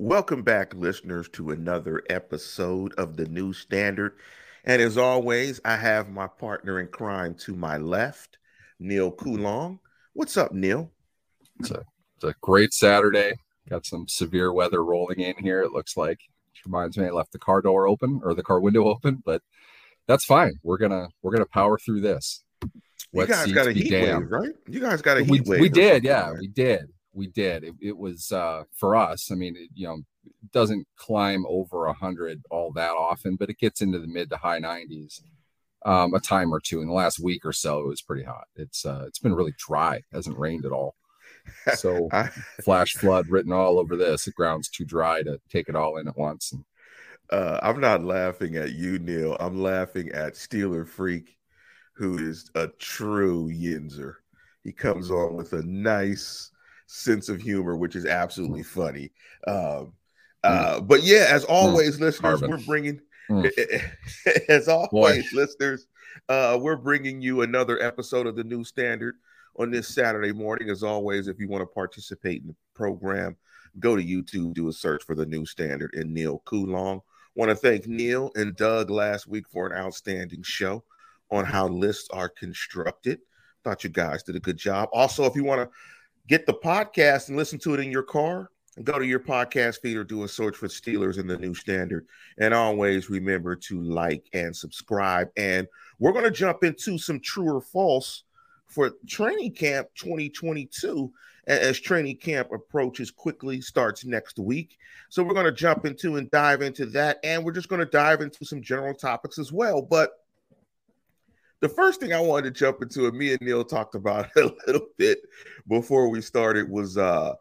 [0.00, 4.12] Welcome back, listeners, to another episode of the New Standard.
[4.62, 8.38] And as always, I have my partner in crime to my left,
[8.78, 9.80] Neil Coolong.
[10.12, 10.92] What's up, Neil?
[11.58, 11.82] It's a,
[12.14, 13.32] it's a great Saturday.
[13.68, 15.62] Got some severe weather rolling in here.
[15.62, 16.20] It looks like.
[16.52, 19.42] Which reminds me, I left the car door open or the car window open, but
[20.06, 20.60] that's fine.
[20.62, 22.44] We're gonna we're gonna power through this.
[23.12, 24.52] You guys got a heat wave, right?
[24.68, 25.60] You guys got a heat we, wave.
[25.60, 26.38] We did, yeah, right?
[26.38, 27.64] we did we did.
[27.64, 29.30] It, it was uh, for us.
[29.30, 33.50] I mean, it, you know, it doesn't climb over a hundred all that often, but
[33.50, 35.22] it gets into the mid to high nineties
[35.84, 36.80] um, a time or two.
[36.80, 38.46] In the last week or so, it was pretty hot.
[38.56, 39.96] It's uh, it's been really dry.
[39.96, 40.94] It hasn't rained at all.
[41.76, 42.10] So
[42.62, 44.26] flash flood written all over this.
[44.26, 46.52] The ground's too dry to take it all in at once.
[46.52, 46.64] And,
[47.30, 49.34] uh, I'm not laughing at you, Neil.
[49.40, 51.38] I'm laughing at Steeler Freak,
[51.94, 54.14] who is a true Yinzer.
[54.62, 56.50] He comes on with a nice
[56.88, 59.12] sense of humor, which is absolutely funny.
[59.46, 59.92] Um,
[60.42, 63.00] uh, but yeah, as always, listeners, we're bringing,
[64.48, 65.86] as always, listeners,
[66.28, 69.16] uh, we're bringing you another episode of the New Standard
[69.56, 70.70] on this Saturday morning.
[70.70, 73.36] As always, if you want to participate in the program,
[73.78, 77.00] go to YouTube, do a search for the New Standard and Neil Coolong.
[77.34, 80.82] Want to thank Neil and Doug last week for an outstanding show
[81.30, 83.20] on how lists are constructed.
[83.62, 84.88] Thought you guys did a good job.
[84.92, 85.68] Also, if you want to
[86.28, 88.50] get the podcast and listen to it in your car.
[88.76, 91.54] And Go to your podcast feed or do a search for Steelers in the New
[91.54, 92.06] Standard.
[92.38, 95.30] And always remember to like and subscribe.
[95.36, 95.66] And
[95.98, 98.22] we're going to jump into some true or false
[98.68, 101.10] for training camp 2022
[101.46, 104.76] as training camp approaches quickly starts next week
[105.08, 107.86] so we're going to jump into and dive into that and we're just going to
[107.86, 110.10] dive into some general topics as well but
[111.60, 114.50] the first thing I wanted to jump into, and me and Neil talked about a
[114.66, 115.18] little bit
[115.66, 117.34] before we started, was uh,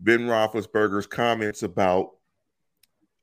[0.00, 2.10] Ben Roethlisberger's comments about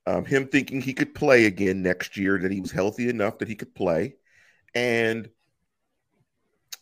[0.07, 3.47] um, him thinking he could play again next year, that he was healthy enough that
[3.47, 4.15] he could play,
[4.73, 5.29] and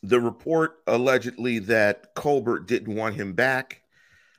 [0.04, 3.82] the report allegedly that Colbert didn't want him back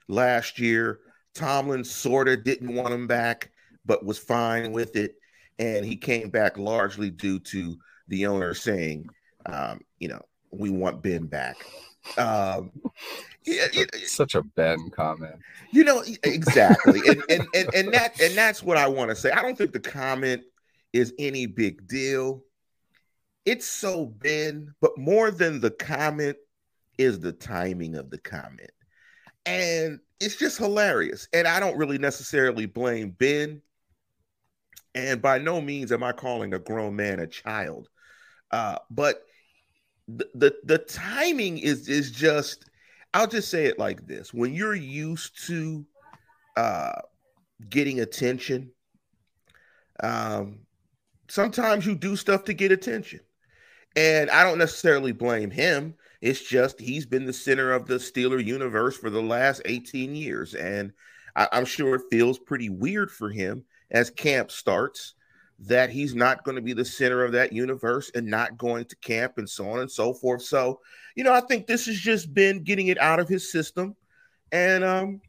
[0.06, 1.00] last year.
[1.34, 3.50] Tomlin sort of didn't want him back,
[3.84, 5.16] but was fine with it,
[5.58, 7.76] and he came back largely due to
[8.06, 9.08] the owner saying
[9.48, 11.56] um, you know, we want Ben back.
[12.16, 12.70] Um,
[14.06, 15.36] such a Ben comment.
[15.72, 19.30] You know exactly, and, and and and that and that's what I want to say.
[19.30, 20.42] I don't think the comment
[20.92, 22.42] is any big deal.
[23.44, 26.36] It's so Ben, but more than the comment
[26.96, 28.70] is the timing of the comment,
[29.44, 31.28] and it's just hilarious.
[31.32, 33.62] And I don't really necessarily blame Ben.
[34.94, 37.88] And by no means am I calling a grown man a child,
[38.50, 39.22] uh, but
[40.08, 42.64] the, the timing is is just
[43.14, 44.32] I'll just say it like this.
[44.32, 45.84] When you're used to
[46.56, 47.00] uh
[47.68, 48.70] getting attention,
[50.02, 50.60] um
[51.28, 53.20] sometimes you do stuff to get attention.
[53.96, 55.94] And I don't necessarily blame him.
[56.20, 60.54] It's just he's been the center of the Steeler universe for the last 18 years.
[60.54, 60.92] And
[61.34, 65.14] I, am sure it feels pretty weird for him as camp starts
[65.60, 68.96] that he's not going to be the center of that universe and not going to
[68.96, 70.42] camp and so on and so forth.
[70.42, 70.80] So,
[71.16, 73.96] you know, I think this has just been getting it out of his system.
[74.52, 75.20] And um,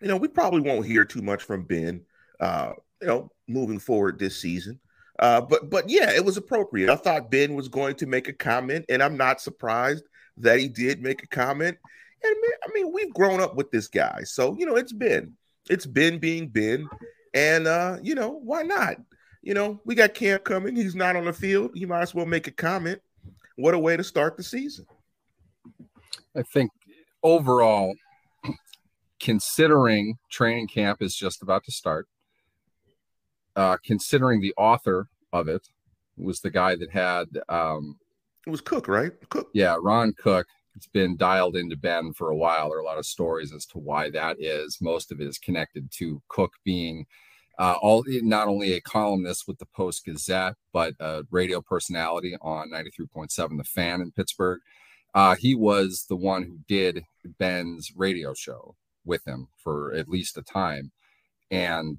[0.00, 2.04] you know, we probably won't hear too much from Ben
[2.40, 4.80] uh, you know, moving forward this season.
[5.18, 6.90] Uh, but but yeah, it was appropriate.
[6.90, 10.04] I thought Ben was going to make a comment, and I'm not surprised
[10.38, 11.78] that he did make a comment.
[12.22, 12.34] And
[12.64, 15.34] I mean, we've grown up with this guy, so you know, it's Ben.
[15.70, 16.86] It's Ben being Ben,
[17.32, 18.96] and uh, you know, why not?
[19.46, 20.74] You know, we got camp coming.
[20.74, 21.70] He's not on the field.
[21.72, 23.00] He might as well make a comment.
[23.54, 24.86] What a way to start the season.
[26.34, 26.72] I think
[27.22, 27.94] overall,
[29.20, 32.08] considering training camp is just about to start,
[33.54, 35.68] uh, considering the author of it
[36.16, 38.00] was the guy that had um,
[38.48, 39.12] it was Cook, right?
[39.28, 39.50] Cook.
[39.54, 40.48] Yeah, Ron Cook.
[40.74, 42.68] It's been dialed into Ben for a while.
[42.68, 44.78] There are a lot of stories as to why that is.
[44.80, 47.06] Most of it is connected to Cook being
[47.58, 52.70] uh, all not only a columnist with the Post Gazette, but a radio personality on
[52.70, 54.60] 93.7 The Fan in Pittsburgh.
[55.14, 57.04] Uh, he was the one who did
[57.38, 60.92] Ben's radio show with him for at least a time.
[61.50, 61.98] And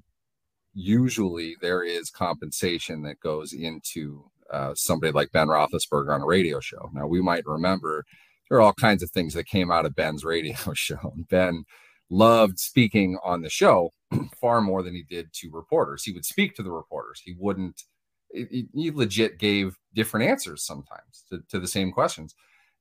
[0.74, 6.60] usually there is compensation that goes into uh, somebody like Ben Roethlisberger on a radio
[6.60, 6.90] show.
[6.92, 8.04] Now, we might remember
[8.48, 11.14] there are all kinds of things that came out of Ben's radio show.
[11.28, 11.64] Ben
[12.10, 13.90] loved speaking on the show
[14.40, 16.04] far more than he did to reporters.
[16.04, 17.20] He would speak to the reporters.
[17.24, 17.82] He wouldn't.
[18.30, 22.34] He legit gave different answers sometimes to, to the same questions.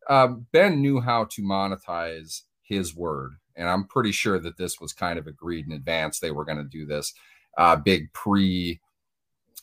[0.09, 4.91] Um, ben knew how to monetize his word, and I'm pretty sure that this was
[4.91, 6.19] kind of agreed in advance.
[6.19, 7.13] They were going to do this
[7.57, 8.81] uh, big pre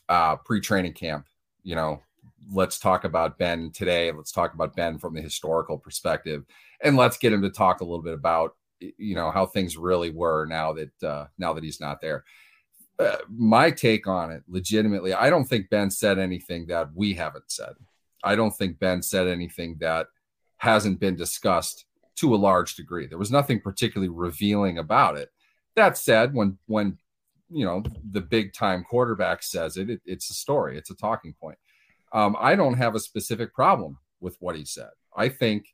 [0.08, 1.26] uh, pre training camp.
[1.62, 2.02] You know,
[2.50, 4.10] let's talk about Ben today.
[4.10, 6.44] Let's talk about Ben from the historical perspective,
[6.82, 8.54] and let's get him to talk a little bit about
[8.98, 12.24] you know how things really were now that uh, now that he's not there.
[12.98, 17.50] Uh, my take on it, legitimately, I don't think Ben said anything that we haven't
[17.50, 17.74] said.
[18.22, 20.06] I don't think Ben said anything that
[20.58, 21.86] hasn't been discussed
[22.16, 23.06] to a large degree.
[23.06, 25.30] There was nothing particularly revealing about it.
[25.76, 26.98] That said, when when
[27.50, 31.34] you know the big time quarterback says it, it it's a story, it's a talking
[31.40, 31.58] point.
[32.12, 34.90] Um, I don't have a specific problem with what he said.
[35.16, 35.66] I think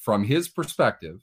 [0.00, 1.20] from his perspective,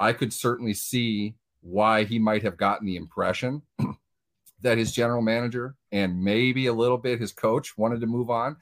[0.00, 3.62] I could certainly see why he might have gotten the impression
[4.62, 8.56] that his general manager and maybe a little bit his coach wanted to move on.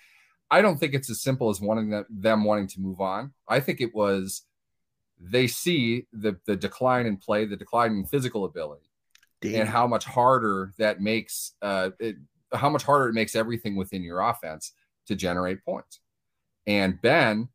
[0.51, 3.33] I don't think it's as simple as wanting them, wanting to move on.
[3.49, 4.43] I think it was
[5.19, 8.91] they see the the decline in play, the decline in physical ability,
[9.41, 9.63] Damn.
[9.63, 12.17] and how much harder that makes uh, it,
[12.53, 14.73] how much harder it makes everything within your offense
[15.07, 16.01] to generate points.
[16.67, 17.49] And Ben,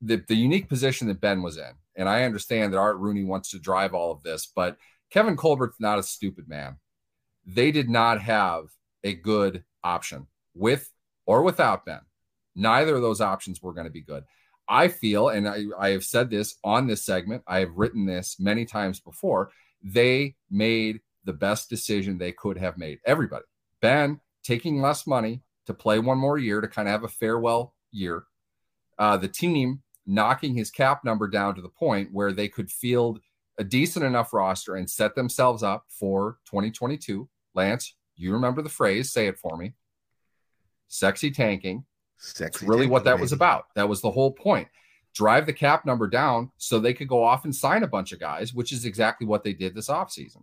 [0.00, 3.50] the the unique position that Ben was in, and I understand that Art Rooney wants
[3.50, 4.78] to drive all of this, but
[5.10, 6.78] Kevin Colbert's not a stupid man.
[7.44, 8.66] They did not have
[9.04, 10.90] a good option with
[11.26, 12.00] or without Ben.
[12.54, 14.24] Neither of those options were going to be good.
[14.68, 18.38] I feel, and I, I have said this on this segment, I have written this
[18.38, 19.50] many times before.
[19.82, 23.00] They made the best decision they could have made.
[23.04, 23.44] Everybody.
[23.80, 27.74] Ben taking less money to play one more year to kind of have a farewell
[27.90, 28.24] year.
[28.98, 33.20] Uh, the team knocking his cap number down to the point where they could field
[33.58, 37.28] a decent enough roster and set themselves up for 2022.
[37.54, 39.74] Lance, you remember the phrase, say it for me.
[40.88, 41.84] Sexy tanking.
[42.16, 43.66] Sexy really what that was about.
[43.76, 44.66] That was the whole point.
[45.14, 48.18] Drive the cap number down so they could go off and sign a bunch of
[48.20, 50.42] guys, which is exactly what they did this offseason.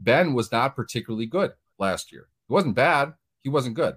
[0.00, 2.28] Ben was not particularly good last year.
[2.48, 3.96] He wasn't bad, he wasn't good.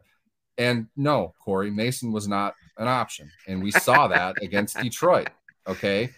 [0.57, 3.30] And no, Corey, Mason was not an option.
[3.48, 5.30] And we saw that against Detroit.
[5.68, 6.10] Okay.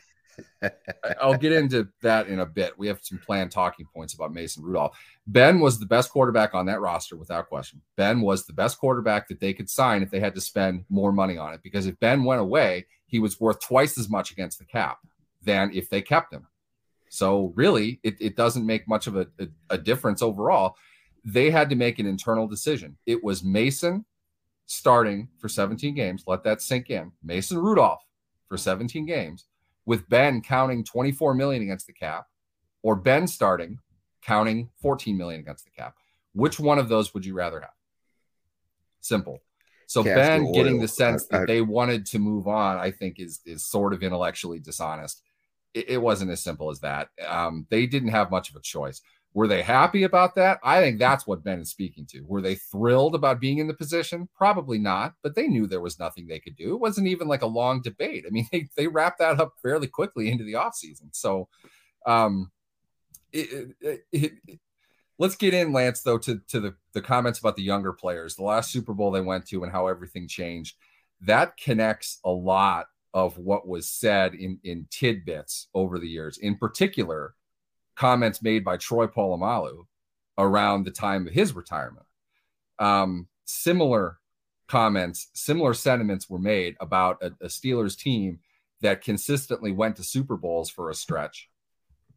[1.22, 2.78] I'll get into that in a bit.
[2.78, 4.98] We have some planned talking points about Mason Rudolph.
[5.28, 7.82] Ben was the best quarterback on that roster without question.
[7.96, 11.12] Ben was the best quarterback that they could sign if they had to spend more
[11.14, 11.62] money on it.
[11.64, 15.00] Because if Ben went away, he was worth twice as much against the cap
[15.44, 16.48] than if they kept him.
[17.10, 20.76] So really, it, it doesn't make much of a, a, a difference overall.
[21.24, 22.98] They had to make an internal decision.
[23.06, 24.06] It was Mason
[24.66, 26.24] starting for 17 games.
[26.28, 27.12] Let that sink in.
[27.24, 28.04] Mason Rudolph
[28.48, 29.46] for 17 games
[29.86, 32.26] with Ben counting 24 million against the cap
[32.82, 33.80] or Ben starting
[34.22, 35.96] counting 14 million against the cap.
[36.34, 37.70] Which one of those would you rather have?
[39.00, 39.40] Simple.
[39.88, 43.20] So Ben getting the sense I, I, that they wanted to move on, I think
[43.20, 45.22] is is sort of intellectually dishonest.
[45.74, 47.10] It, it wasn't as simple as that.
[47.26, 49.02] Um, they didn't have much of a choice.
[49.36, 50.60] Were they happy about that?
[50.64, 52.22] I think that's what Ben is speaking to.
[52.22, 54.30] Were they thrilled about being in the position?
[54.34, 56.74] Probably not, but they knew there was nothing they could do.
[56.74, 58.24] It wasn't even like a long debate.
[58.26, 61.10] I mean, they, they wrapped that up fairly quickly into the offseason.
[61.12, 61.50] So,
[62.06, 62.50] um,
[63.34, 64.60] it, it, it,
[65.20, 68.44] let's get in, Lance, though, to, to the, the comments about the younger players, the
[68.44, 70.78] last Super Bowl they went to and how everything changed.
[71.20, 76.38] That connects a lot of what was said in, in tidbits over the years.
[76.38, 77.36] In particular,
[77.96, 79.86] comments made by Troy Polamalu
[80.38, 82.06] around the time of his retirement.
[82.80, 84.18] Um, similar
[84.68, 88.40] comments, similar sentiments were made about a, a, Steelers team
[88.82, 91.50] that consistently went to Super Bowls for a stretch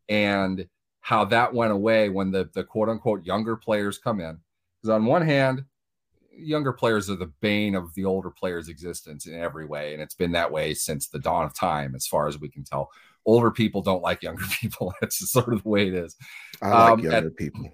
[0.08, 0.66] and
[1.00, 4.38] how that went away when the, the quote unquote younger players come in.
[4.80, 5.64] Because on one hand,
[6.32, 9.92] younger players are the bane of the older players' existence in every way.
[9.92, 12.64] And it's been that way since the dawn of time, as far as we can
[12.64, 12.90] tell
[13.28, 14.92] older people don't like younger people.
[15.00, 16.16] That's just sort of the way it is.
[16.62, 17.70] I like um, younger at, people.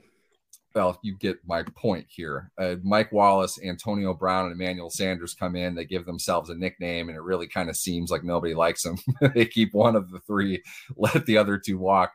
[0.75, 2.51] Well, you get my point here.
[2.59, 5.77] Uh, Mike Wallace, Antonio Brown, and Emmanuel Sanders come in.
[5.77, 8.97] They give themselves a nickname, and it really kind of seems like nobody likes them.
[9.35, 10.63] they keep one of the three,
[10.97, 12.13] let the other two walk.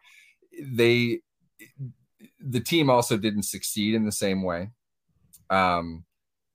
[0.62, 1.22] They,
[2.41, 4.72] the team also didn't succeed in the same way.
[5.50, 6.03] Um,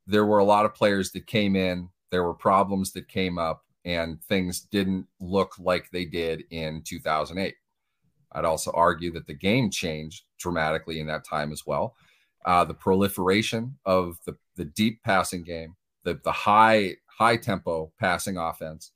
[0.07, 1.89] there were a lot of players that came in.
[2.11, 7.55] There were problems that came up and things didn't look like they did in 2008.
[8.33, 11.95] I'd also argue that the game changed dramatically in that time as well.
[12.45, 18.37] Uh, the proliferation of the, the deep passing game, the, the high high tempo passing
[18.37, 18.91] offense,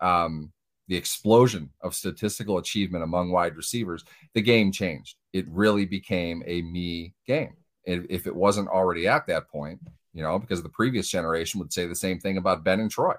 [0.00, 0.50] um,
[0.88, 4.04] the explosion of statistical achievement among wide receivers,
[4.34, 5.16] the game changed.
[5.34, 7.54] It really became a me game.
[7.84, 9.80] If it wasn't already at that point,
[10.12, 13.14] you know, because the previous generation would say the same thing about Ben and Troy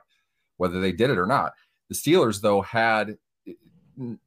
[0.60, 1.54] whether they did it or not.
[1.88, 3.18] The Steelers, though, had
[3.98, 4.18] the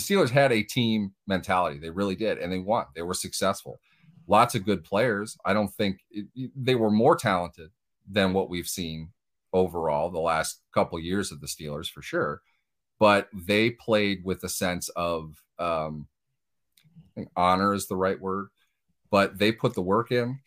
[0.00, 1.78] Steelers had a team mentality.
[1.78, 2.86] They really did, and they won.
[2.94, 3.78] They were successful.
[4.26, 5.36] Lots of good players.
[5.44, 7.70] I don't think it, they were more talented
[8.10, 9.10] than what we've seen
[9.52, 12.40] overall the last couple years of the Steelers for sure.
[12.98, 16.08] But they played with a sense of um,
[17.36, 18.48] honor is the right word,
[19.10, 20.40] but they put the work in.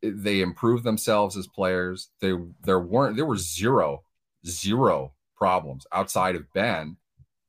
[0.00, 2.10] They improved themselves as players.
[2.20, 2.32] They
[2.62, 4.04] there weren't there were zero
[4.46, 6.96] zero problems outside of Ben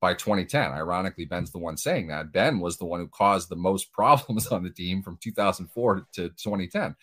[0.01, 0.71] by 2010.
[0.71, 2.31] Ironically, Ben's the one saying that.
[2.31, 6.29] Ben was the one who caused the most problems on the team from 2004 to
[6.29, 6.95] 2010.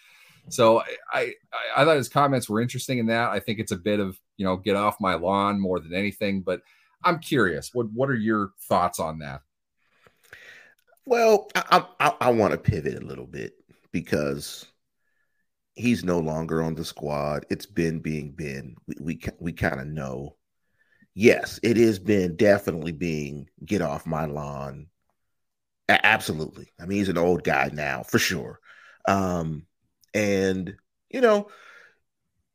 [0.48, 1.34] So I, I,
[1.76, 3.30] I thought his comments were interesting in that.
[3.30, 6.42] I think it's a bit of you know get off my lawn more than anything.
[6.42, 6.62] But
[7.04, 7.70] I'm curious.
[7.72, 9.42] What what are your thoughts on that?
[11.06, 13.54] Well, I I, I want to pivot a little bit
[13.92, 14.66] because
[15.74, 17.46] he's no longer on the squad.
[17.50, 18.76] It's Ben being Ben.
[18.86, 20.36] We we, we kind of know.
[21.14, 24.86] Yes, it is Ben definitely being get off my lawn.
[25.88, 26.72] A- absolutely.
[26.80, 28.60] I mean, he's an old guy now for sure.
[29.06, 29.66] Um,
[30.14, 30.74] and
[31.10, 31.48] you know,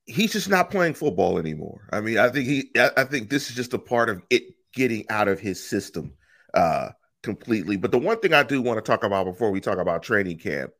[0.05, 1.87] he's just not playing football anymore.
[1.91, 4.43] I mean, I think he I, I think this is just a part of it
[4.73, 6.13] getting out of his system
[6.53, 6.89] uh
[7.23, 7.77] completely.
[7.77, 10.39] But the one thing I do want to talk about before we talk about training
[10.39, 10.71] camp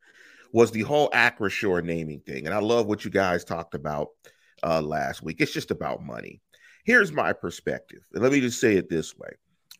[0.52, 2.46] was the whole Acrisure naming thing.
[2.46, 4.08] And I love what you guys talked about
[4.62, 5.40] uh last week.
[5.40, 6.40] It's just about money.
[6.84, 8.00] Here's my perspective.
[8.12, 9.30] And let me just say it this way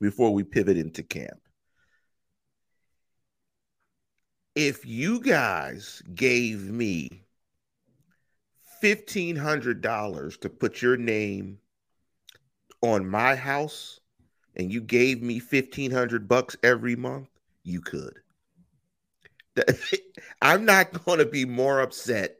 [0.00, 1.40] before we pivot into camp.
[4.58, 7.22] if you guys gave me
[8.82, 11.58] $1,500 to put your name
[12.82, 14.00] on my house
[14.56, 17.28] and you gave me 1500 bucks every month,
[17.62, 18.18] you could.
[20.42, 22.36] I'm not going to be more upset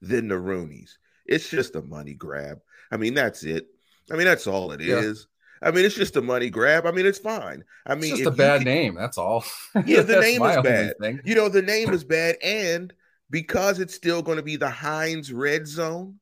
[0.00, 0.92] than the Rooneys.
[1.26, 2.60] It's just a money grab.
[2.90, 3.66] I mean, that's it.
[4.10, 4.96] I mean, that's all it yeah.
[4.96, 5.26] is.
[5.62, 6.86] I mean, it's just a money grab.
[6.86, 7.64] I mean, it's fine.
[7.86, 8.94] I mean, it's just a bad can, name.
[8.94, 9.44] That's all.
[9.86, 10.98] Yeah, the name is bad.
[11.00, 11.20] Thing.
[11.24, 12.92] You know, the name is bad, and
[13.30, 16.18] because it's still going to be the Heinz Red Zone,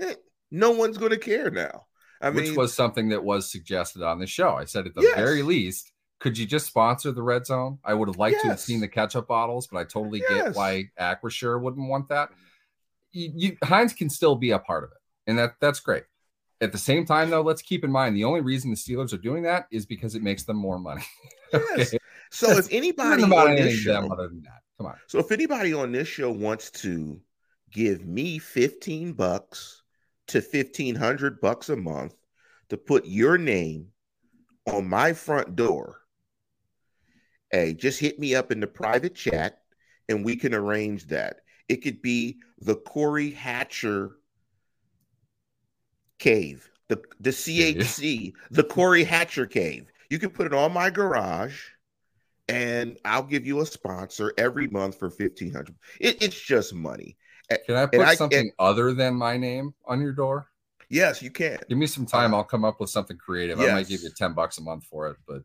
[0.00, 0.14] eh,
[0.50, 1.86] no one's going to care now.
[2.20, 4.54] I Which mean, was something that was suggested on the show.
[4.54, 5.14] I said at the yes.
[5.14, 5.92] very least,
[6.24, 7.78] could you just sponsor the red zone?
[7.84, 8.42] I would have liked yes.
[8.42, 10.44] to have seen the ketchup bottles, but I totally yes.
[10.44, 12.30] get why Acrisure wouldn't want that.
[13.12, 16.04] You, you, Heinz can still be a part of it, and that that's great.
[16.62, 19.18] At the same time, though, let's keep in mind the only reason the Steelers are
[19.18, 21.04] doing that is because it makes them more money.
[21.52, 21.94] yes.
[22.30, 24.96] So if anybody on this show, other than that, come on.
[25.08, 27.20] So if anybody on this show wants to
[27.70, 29.82] give me 15 bucks
[30.28, 32.14] to 1500 bucks a month
[32.70, 33.88] to put your name
[34.66, 36.00] on my front door,
[37.54, 39.60] hey, just hit me up in the private chat
[40.08, 41.40] and we can arrange that.
[41.68, 44.16] It could be the Corey Hatcher
[46.18, 49.86] cave, the the CHC, the Corey Hatcher cave.
[50.10, 51.58] You can put it on my garage,
[52.48, 55.76] and I'll give you a sponsor every month for fifteen hundred.
[56.00, 57.16] It, it's just money.
[57.66, 60.48] Can I put I, something and, other than my name on your door?
[60.90, 61.58] Yes, you can.
[61.68, 62.34] Give me some time.
[62.34, 63.58] Uh, I'll come up with something creative.
[63.58, 63.70] Yes.
[63.70, 65.42] I might give you ten bucks a month for it, but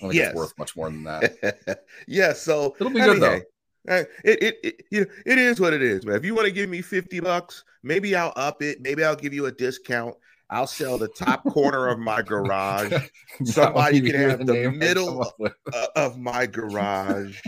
[0.00, 0.30] think yes.
[0.30, 1.84] it's worth much more than that.
[2.06, 3.40] yeah, so it'll be good though.
[3.86, 6.16] It, it, it, you know, it is what it is, man.
[6.16, 8.80] If you want to give me 50 bucks, maybe I'll up it.
[8.82, 10.16] Maybe I'll give you a discount.
[10.50, 12.92] I'll sell the top corner of my garage.
[13.44, 17.40] Somebody can have the, the middle of, uh, of my garage.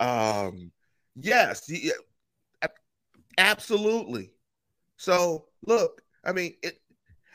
[0.00, 0.70] um,
[1.16, 1.70] yes,
[3.36, 4.32] absolutely.
[4.96, 6.80] So look, I mean, it,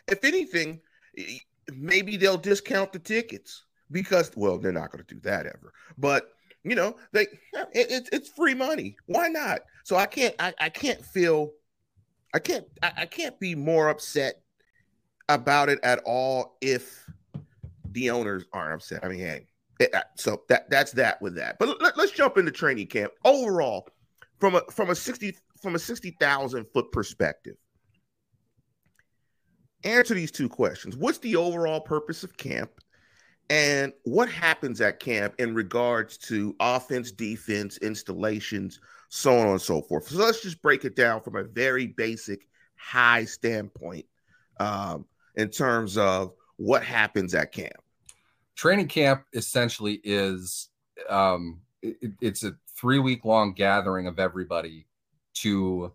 [0.08, 0.82] if anything,
[1.72, 5.72] maybe they'll discount the tickets because, well, they're not going to do that ever.
[5.98, 6.30] But
[6.64, 7.28] you know, they
[7.74, 8.96] it, it's free money.
[9.06, 9.62] Why not?
[9.84, 11.52] So I can't I, I can't feel
[12.34, 14.42] I can't I, I can't be more upset
[15.30, 17.10] about it at all if
[17.92, 19.04] the owners aren't upset.
[19.04, 19.46] I mean, hey,
[19.94, 21.58] uh, so that that's that with that.
[21.60, 23.88] But let, us jump into training camp overall
[24.40, 27.56] from a from a sixty from a sixty thousand foot perspective.
[29.84, 32.72] Answer these two questions: What's the overall purpose of camp,
[33.50, 39.82] and what happens at camp in regards to offense, defense, installations, so on and so
[39.82, 40.08] forth.
[40.08, 44.06] So let's just break it down from a very basic, high standpoint
[44.60, 47.74] um, in terms of what happens at camp.
[48.56, 50.70] Training camp essentially is
[51.10, 54.88] um, it, it's a three week long gathering of everybody
[55.36, 55.92] to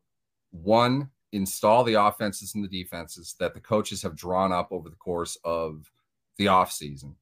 [0.50, 4.96] one install the offenses and the defenses that the coaches have drawn up over the
[4.96, 5.90] course of
[6.36, 7.14] the off season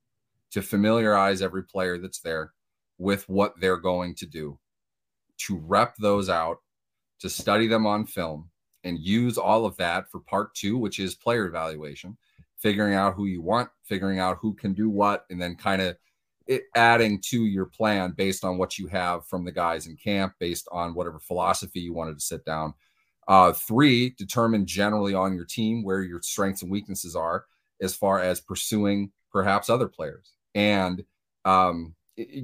[0.56, 2.54] to familiarize every player that's there
[2.96, 4.58] with what they're going to do,
[5.36, 6.62] to rep those out,
[7.18, 8.48] to study them on film,
[8.82, 12.16] and use all of that for part two, which is player evaluation.
[12.56, 15.94] figuring out who you want, figuring out who can do what, and then kind of
[16.74, 20.66] adding to your plan based on what you have from the guys in camp, based
[20.72, 22.72] on whatever philosophy you wanted to sit down.
[23.28, 27.44] Uh, three, determine generally on your team where your strengths and weaknesses are
[27.82, 31.04] as far as pursuing perhaps other players and
[31.44, 31.94] um,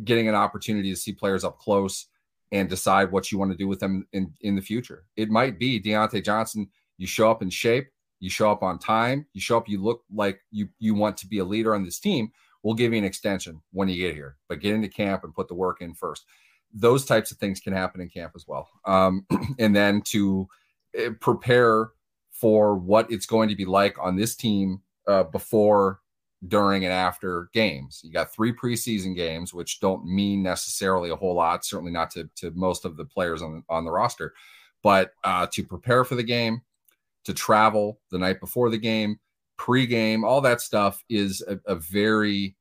[0.04, 2.06] getting an opportunity to see players up close
[2.52, 5.04] and decide what you want to do with them in, in the future.
[5.16, 6.68] It might be Diontae Johnson.
[6.98, 7.88] You show up in shape,
[8.20, 11.26] you show up on time, you show up, you look like you you want to
[11.26, 12.30] be a leader on this team.
[12.62, 15.48] We'll give you an extension when you get here, but get into camp and put
[15.48, 16.26] the work in first.
[16.72, 18.68] Those types of things can happen in camp as well.
[18.84, 19.26] Um,
[19.58, 20.46] and then to
[20.94, 21.90] eh, prepare
[22.30, 26.00] for what it's going to be like on this team uh, before
[26.48, 28.00] during and after games.
[28.02, 32.28] You got three preseason games, which don't mean necessarily a whole lot, certainly not to,
[32.36, 34.34] to most of the players on, on the roster.
[34.82, 36.62] But uh, to prepare for the game,
[37.24, 39.20] to travel the night before the game,
[39.56, 42.56] pre-game, all that stuff is a, a very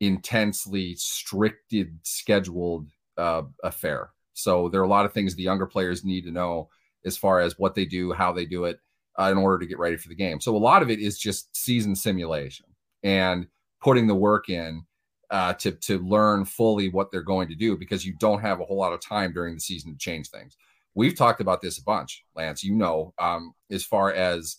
[0.00, 2.86] intensely stricted, scheduled
[3.18, 4.10] uh, affair.
[4.32, 6.70] So there are a lot of things the younger players need to know
[7.04, 8.80] as far as what they do, how they do it,
[9.18, 10.40] uh, in order to get ready for the game.
[10.40, 12.66] So a lot of it is just season simulation
[13.02, 13.46] and
[13.80, 14.82] putting the work in
[15.30, 18.64] uh, to to learn fully what they're going to do because you don't have a
[18.64, 20.56] whole lot of time during the season to change things.
[20.94, 22.62] We've talked about this a bunch, Lance.
[22.62, 24.56] You know, um, as far as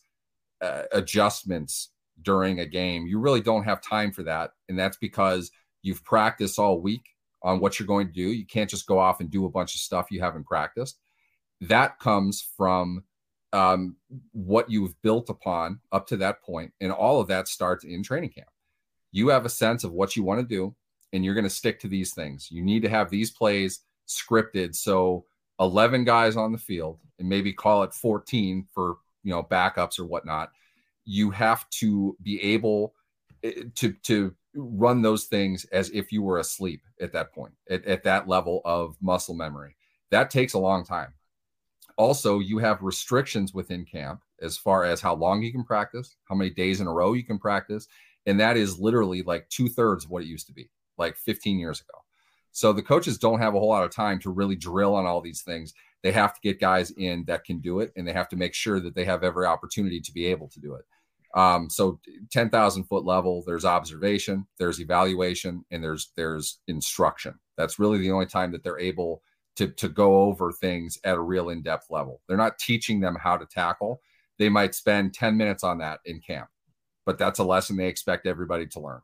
[0.62, 1.90] uh, adjustments
[2.22, 5.52] during a game, you really don't have time for that, and that's because
[5.82, 7.04] you've practiced all week
[7.44, 8.32] on what you're going to do.
[8.32, 11.00] You can't just go off and do a bunch of stuff you haven't practiced.
[11.62, 13.04] That comes from
[13.58, 13.96] um,
[14.34, 18.30] what you've built upon up to that point, and all of that starts in training
[18.30, 18.50] camp.
[19.12, 20.76] You have a sense of what you want to do,
[21.12, 22.50] and you're going to stick to these things.
[22.52, 25.26] You need to have these plays scripted so
[25.60, 30.06] 11 guys on the field, and maybe call it 14 for you know backups or
[30.06, 30.52] whatnot.
[31.06, 32.94] You have to be able
[33.44, 37.84] eh, to to run those things as if you were asleep at that point, at,
[37.86, 39.76] at that level of muscle memory.
[40.12, 41.14] That takes a long time
[41.98, 46.36] also you have restrictions within camp as far as how long you can practice, how
[46.36, 47.88] many days in a row you can practice.
[48.26, 51.60] And that is literally like two thirds of what it used to be like 15
[51.60, 52.04] years ago.
[52.52, 55.22] So the coaches don't have a whole lot of time to really drill on all
[55.22, 55.74] these things.
[56.02, 58.54] They have to get guys in that can do it, and they have to make
[58.54, 60.86] sure that they have every opportunity to be able to do it.
[61.36, 62.00] Um, so
[62.32, 67.36] 10,000 foot level, there's observation, there's evaluation, and there's there's instruction.
[67.58, 69.22] That's really the only time that they're able
[69.58, 72.22] to, to go over things at a real in-depth level.
[72.28, 74.02] They're not teaching them how to tackle.
[74.38, 76.48] They might spend 10 minutes on that in camp,
[77.06, 79.02] but that's a lesson they expect everybody to learn.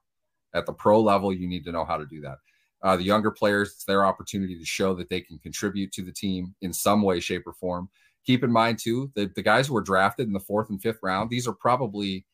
[0.53, 2.37] At the pro level, you need to know how to do that.
[2.83, 6.11] Uh, the younger players, it's their opportunity to show that they can contribute to the
[6.11, 7.89] team in some way, shape, or form.
[8.25, 10.99] Keep in mind, too, that the guys who were drafted in the fourth and fifth
[11.01, 12.25] round, these are probably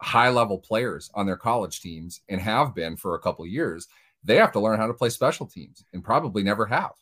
[0.00, 3.88] high level players on their college teams and have been for a couple years.
[4.24, 6.92] They have to learn how to play special teams and probably never have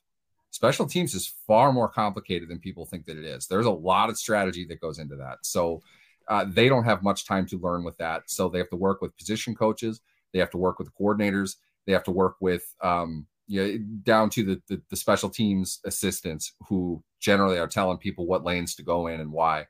[0.50, 3.46] special teams is far more complicated than people think that it is.
[3.46, 5.38] There's a lot of strategy that goes into that.
[5.42, 5.82] So
[6.28, 8.22] uh, they don't have much time to learn with that.
[8.26, 10.00] So they have to work with position coaches.
[10.32, 11.56] They have to work with coordinators.
[11.86, 15.80] They have to work with um, you know, down to the, the, the special teams
[15.84, 19.66] assistants who generally are telling people what lanes to go in and why,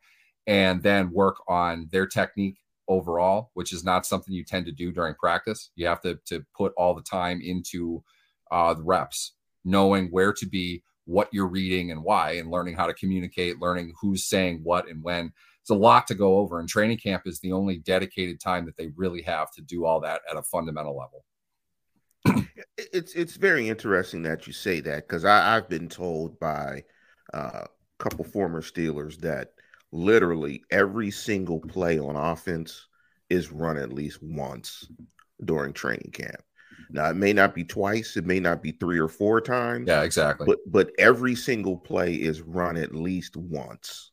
[0.46, 2.58] and then work on their technique
[2.88, 5.70] overall, which is not something you tend to do during practice.
[5.74, 8.02] You have to to put all the time into
[8.50, 9.32] uh, the reps
[9.66, 13.92] knowing where to be, what you're reading and why, and learning how to communicate, learning
[14.00, 15.32] who's saying what and when.
[15.60, 18.76] It's a lot to go over, and training camp is the only dedicated time that
[18.76, 22.44] they really have to do all that at a fundamental level.
[22.92, 26.84] It's it's very interesting that you say that because I've been told by
[27.32, 29.52] uh, a couple former Steelers that
[29.92, 32.86] literally every single play on offense
[33.30, 34.86] is run at least once
[35.44, 36.42] during training camp.
[36.90, 39.88] Now it may not be twice, it may not be three or four times.
[39.88, 40.46] Yeah, exactly.
[40.46, 44.12] But but every single play is run at least once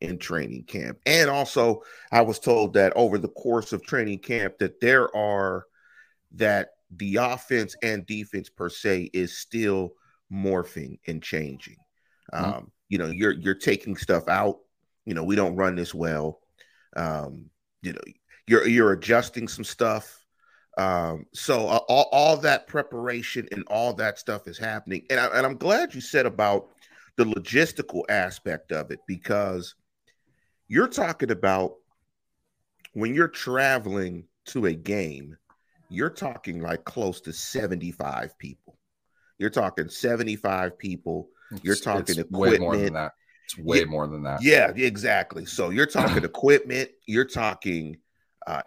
[0.00, 0.98] in training camp.
[1.06, 5.66] And also, I was told that over the course of training camp that there are
[6.32, 9.92] that the offense and defense per se is still
[10.32, 11.76] morphing and changing.
[12.32, 12.44] Mm-hmm.
[12.44, 14.58] Um, you know, you're you're taking stuff out.
[15.04, 16.40] You know, we don't run this well.
[16.96, 17.46] Um,
[17.82, 18.00] you know,
[18.46, 20.19] you're you're adjusting some stuff
[20.80, 25.04] um, so uh, all, all that preparation and all that stuff is happening.
[25.10, 26.68] And, I, and I'm glad you said about
[27.16, 29.74] the logistical aspect of it because
[30.68, 31.74] you're talking about
[32.94, 35.36] when you're traveling to a game,
[35.90, 38.78] you're talking like close to 75 people.
[39.38, 41.28] You're talking 75 people.
[41.62, 42.52] You're talking it's equipment.
[42.52, 43.12] Way more than that.
[43.44, 44.42] It's way yeah, more than that.
[44.42, 45.44] Yeah, exactly.
[45.44, 46.88] So you're talking equipment.
[47.06, 47.98] You're talking
[48.46, 48.62] uh,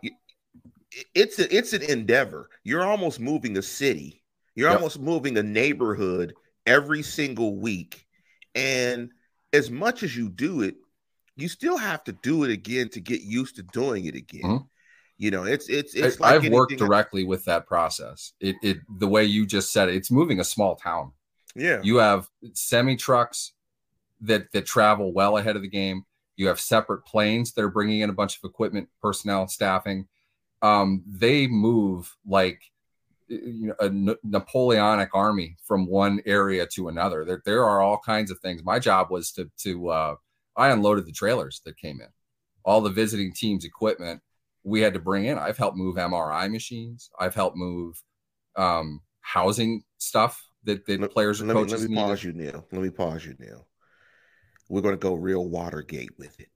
[1.14, 2.50] it's a, it's an endeavor.
[2.64, 4.24] You're almost moving a city.
[4.56, 4.78] You're yep.
[4.78, 6.34] almost moving a neighborhood
[6.66, 8.06] every single week.
[8.56, 9.12] And
[9.52, 10.76] as much as you do it,
[11.36, 14.44] you still have to do it again to get used to doing it again.
[14.44, 14.64] Mm-hmm.
[15.18, 18.34] You know, it's it's it's I, like I've worked directly with that process.
[18.40, 21.14] It it the way you just said it, it's moving a small town.
[21.56, 21.82] Yeah.
[21.84, 23.54] You have semi trucks
[24.22, 26.04] that that travel well ahead of the game.
[26.36, 30.08] You have separate planes that are bringing in a bunch of equipment, personnel, staffing.
[30.64, 32.62] Um, they move like
[33.28, 37.26] you know a N- Napoleonic army from one area to another.
[37.26, 38.64] There, there are all kinds of things.
[38.64, 40.16] My job was to to uh,
[40.58, 42.08] I unloaded the trailers that came in,
[42.64, 44.22] all the visiting teams' equipment
[44.64, 45.38] we had to bring in.
[45.38, 47.10] I've helped move MRI machines.
[47.20, 48.02] I've helped move
[48.56, 51.88] um, housing stuff that, that let, players or let coaches.
[51.88, 52.66] Me, let me pause you, Neil.
[52.72, 53.68] Let me pause you, Neil.
[54.70, 56.48] We're going to go real Watergate with it.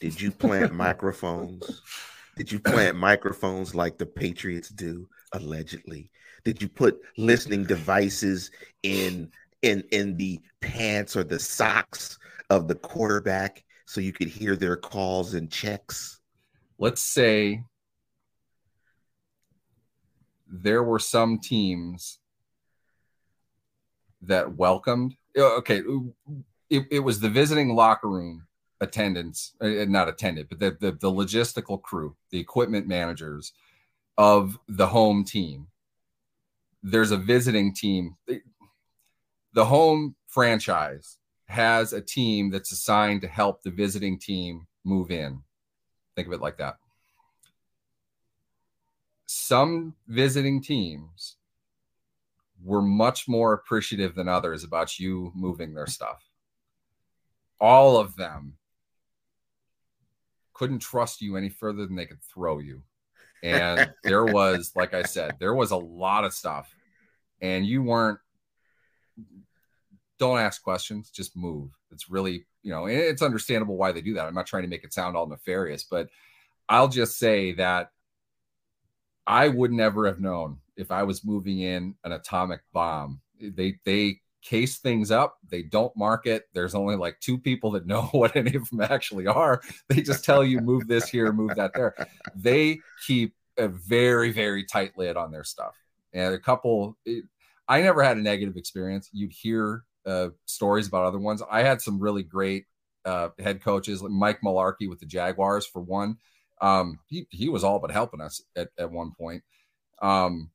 [0.00, 1.82] Did you plant microphones?
[2.36, 6.10] Did you plant microphones like the Patriots do, allegedly?
[6.44, 8.50] Did you put listening devices
[8.82, 9.30] in
[9.62, 12.18] in in the pants or the socks
[12.50, 16.20] of the quarterback so you could hear their calls and checks?
[16.78, 17.62] Let's say
[20.48, 22.18] there were some teams
[24.22, 25.82] that welcomed uh, okay
[26.70, 28.46] it, it was the visiting locker room
[28.84, 33.52] attendants, uh, uh, not attendant, but the, the, the logistical crew, the equipment managers
[34.16, 35.66] of the home team.
[36.82, 38.16] There's a visiting team.
[39.54, 45.42] The home franchise has a team that's assigned to help the visiting team move in.
[46.14, 46.76] Think of it like that.
[49.26, 51.36] Some visiting teams
[52.62, 56.22] were much more appreciative than others about you moving their stuff
[57.64, 58.54] all of them
[60.54, 62.82] couldn't trust you any further than they could throw you.
[63.42, 66.74] And there was, like I said, there was a lot of stuff,
[67.42, 68.18] and you weren't.
[70.18, 71.70] Don't ask questions, just move.
[71.90, 74.26] It's really, you know, it's understandable why they do that.
[74.26, 76.08] I'm not trying to make it sound all nefarious, but
[76.68, 77.90] I'll just say that
[79.26, 83.20] I would never have known if I was moving in an atomic bomb.
[83.40, 85.38] They they case things up.
[85.50, 86.44] They don't market.
[86.52, 89.62] There's only like two people that know what any of them actually are.
[89.88, 91.94] They just tell you move this here, move that there.
[92.36, 95.74] They keep a very, very tight lid on their stuff.
[96.12, 97.24] And a couple, it,
[97.66, 99.08] I never had a negative experience.
[99.12, 101.42] You'd hear uh, stories about other ones.
[101.50, 102.66] I had some really great
[103.04, 106.18] uh, head coaches, like Mike Mularkey with the Jaguars, for one.
[106.60, 109.42] Um, he, he was all but helping us at, at one point.
[110.00, 110.50] Um,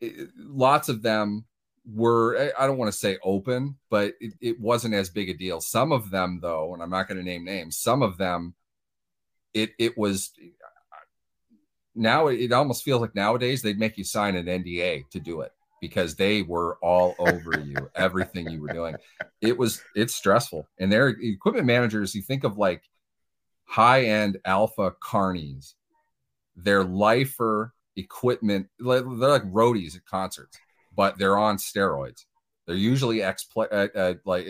[0.00, 1.44] it, lots of them
[1.92, 5.60] were I don't want to say open, but it, it, wasn't as big a deal.
[5.60, 8.54] Some of them, though, and I'm not going to name names, some of them,
[9.54, 10.32] it it was.
[11.94, 15.52] Now it almost feels like nowadays they'd make you sign an NDA to do it
[15.80, 18.96] because they were all over you, everything you were doing.
[19.40, 22.14] It was it's stressful, and their equipment managers.
[22.14, 22.82] You think of like
[23.64, 25.74] high end alpha carnies,
[26.56, 30.58] their lifer equipment, they're like roadies at concerts
[30.96, 32.24] but they're on steroids.
[32.66, 34.46] They're usually ex play uh, uh, like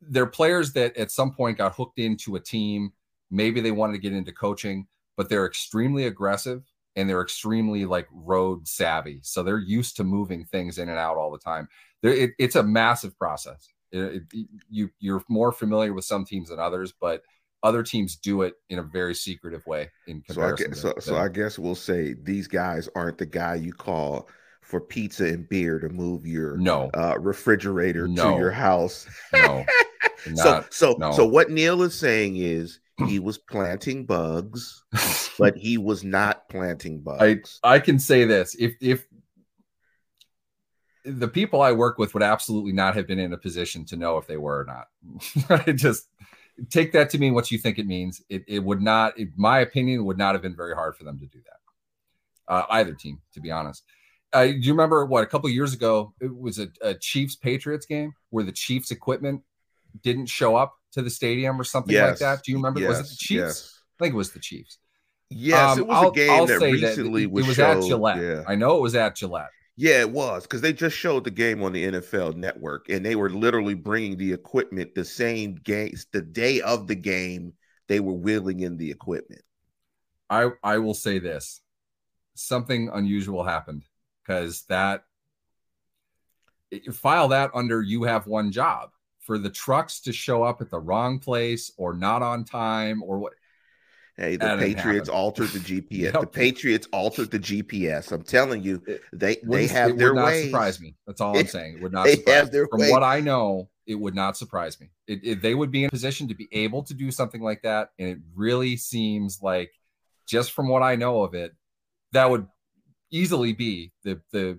[0.00, 2.92] they're players that at some point got hooked into a team.
[3.30, 6.62] Maybe they wanted to get into coaching, but they're extremely aggressive
[6.96, 9.20] and they're extremely like road savvy.
[9.22, 11.68] So they're used to moving things in and out all the time.
[12.02, 13.68] It, it's a massive process.
[13.90, 17.22] It, it, you you're more familiar with some teams than others, but
[17.62, 19.90] other teams do it in a very secretive way.
[20.06, 23.26] In comparison, so I guess, so, so I guess we'll say these guys aren't the
[23.26, 24.28] guy you call
[24.64, 28.32] for pizza and beer to move your no uh, refrigerator no.
[28.32, 29.06] to your house.
[29.32, 29.64] No.
[30.26, 31.12] Not, so so no.
[31.12, 34.82] so what Neil is saying is he was planting bugs,
[35.38, 37.60] but he was not planting bugs.
[37.62, 39.06] I I can say this if if
[41.04, 44.16] the people I work with would absolutely not have been in a position to know
[44.16, 45.66] if they were or not.
[45.76, 46.08] just
[46.70, 48.22] take that to mean what you think it means.
[48.30, 51.18] It, it would not, in my opinion, would not have been very hard for them
[51.18, 52.54] to do that.
[52.54, 53.84] Uh, either team, to be honest
[54.34, 57.86] uh, do you remember what a couple years ago it was a, a, Chiefs Patriots
[57.86, 59.42] game where the Chiefs equipment
[60.02, 62.10] didn't show up to the stadium or something yes.
[62.10, 62.44] like that?
[62.44, 62.80] Do you remember?
[62.80, 62.88] Yes.
[62.88, 63.30] Was it the Chiefs?
[63.30, 63.80] Yes.
[63.98, 64.78] I think it was the Chiefs.
[65.30, 67.56] Yes, um, it was I'll, a game I'll that recently that it, was, it was
[67.56, 68.22] showed, at Gillette.
[68.22, 68.42] Yeah.
[68.46, 69.50] I know it was at Gillette.
[69.76, 73.16] Yeah, it was because they just showed the game on the NFL Network, and they
[73.16, 77.54] were literally bringing the equipment the same game, the day of the game.
[77.88, 79.42] They were wheeling in the equipment.
[80.30, 81.60] I I will say this:
[82.34, 83.84] something unusual happened
[84.24, 85.04] because that
[86.92, 90.78] file that under you have one job for the trucks to show up at the
[90.78, 93.32] wrong place or not on time or what
[94.16, 95.86] Hey, the Patriots altered the GPS.
[95.90, 96.20] Yep.
[96.20, 98.12] The Patriots altered the GPS.
[98.12, 98.80] I'm telling you,
[99.12, 100.44] they they have it their would not ways.
[100.44, 100.94] surprise me.
[101.06, 101.76] That's all I'm saying.
[101.76, 102.08] It would not.
[102.28, 102.92] Have their From ways.
[102.92, 104.90] what I know, it would not surprise me.
[105.08, 107.62] It, it, they would be in a position to be able to do something like
[107.62, 109.72] that, and it really seems like,
[110.26, 111.52] just from what I know of it,
[112.12, 112.46] that would
[113.14, 114.58] easily be the the.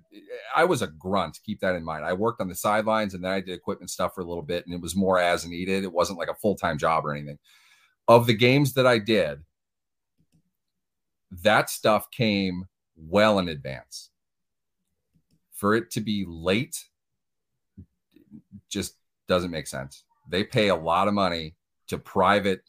[0.55, 1.39] I was a grunt.
[1.45, 2.05] Keep that in mind.
[2.05, 4.65] I worked on the sidelines, and then I did equipment stuff for a little bit,
[4.65, 5.83] and it was more as needed.
[5.83, 7.37] It wasn't like a full time job or anything
[8.07, 9.39] of the games that I did,
[11.43, 12.65] that stuff came
[12.95, 14.09] well in advance.
[15.53, 16.85] For it to be late
[18.69, 18.95] just
[19.27, 20.03] doesn't make sense.
[20.29, 21.55] They pay a lot of money
[21.87, 22.61] to private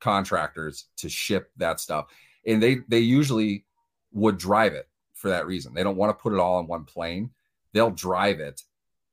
[0.00, 2.06] contractors to ship that stuff.
[2.46, 3.64] And they they usually
[4.12, 4.88] would drive it
[5.20, 5.74] for that reason.
[5.74, 7.30] They don't want to put it all on one plane.
[7.72, 8.62] They'll drive it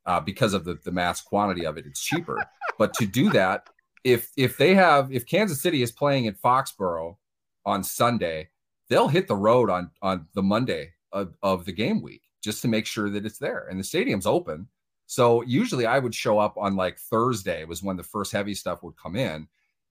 [0.05, 1.85] uh, because of the, the mass quantity of it.
[1.85, 2.37] It's cheaper.
[2.77, 3.67] but to do that,
[4.03, 7.17] if if they have if Kansas City is playing at Foxborough
[7.65, 8.49] on Sunday,
[8.89, 12.67] they'll hit the road on on the Monday of, of the game week just to
[12.67, 14.67] make sure that it's there and the stadium's open.
[15.07, 18.83] So usually I would show up on like Thursday was when the first heavy stuff
[18.83, 19.47] would come in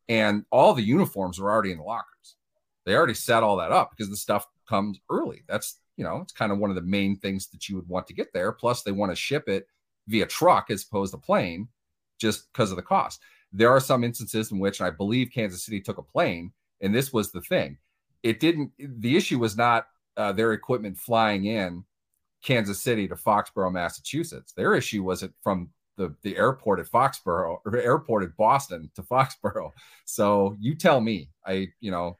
[0.08, 2.36] and all the uniforms were already in the lockers.
[2.84, 5.42] They already set all that up because the stuff comes early.
[5.48, 8.06] That's, you know, it's kind of one of the main things that you would want
[8.06, 8.52] to get there.
[8.52, 9.66] Plus they want to ship it
[10.08, 11.68] via truck as opposed to plane
[12.18, 13.20] just because of the cost.
[13.52, 17.12] There are some instances in which I believe Kansas City took a plane, and this
[17.12, 17.78] was the thing.
[18.22, 18.72] It didn't.
[18.78, 21.84] The issue was not uh, their equipment flying in
[22.42, 24.52] Kansas City to Foxborough, Massachusetts.
[24.52, 29.02] Their issue was it from the the airport at Foxborough or airport at Boston to
[29.10, 29.72] Foxborough.
[30.04, 31.30] So you tell me.
[31.46, 32.18] I you know.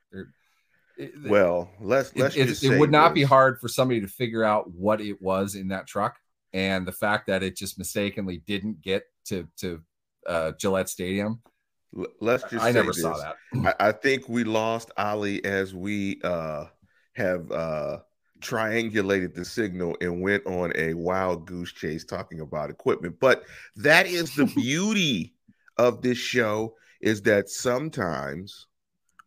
[1.25, 3.23] Well, let's let's it, it, it would not this.
[3.23, 6.17] be hard for somebody to figure out what it was in that truck,
[6.53, 9.83] and the fact that it just mistakenly didn't get to to
[10.27, 11.43] uh, Gillette Stadium.
[12.21, 12.65] Let's just.
[12.65, 13.03] I never this.
[13.03, 13.37] saw that.
[13.81, 16.67] I, I, think we lost Ali as we uh,
[17.15, 17.99] have uh,
[18.41, 23.17] triangulated the signal and went on a wild goose chase talking about equipment.
[23.21, 23.45] But
[23.77, 25.35] that is the beauty
[25.79, 28.67] of this show is that sometimes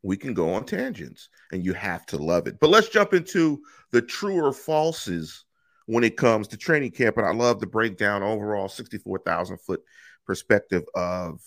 [0.01, 2.59] we can go on tangents and you have to love it.
[2.59, 5.43] But let's jump into the true or falses
[5.87, 7.17] when it comes to training camp.
[7.17, 9.81] And I love the breakdown overall 64,000 foot
[10.25, 11.41] perspective of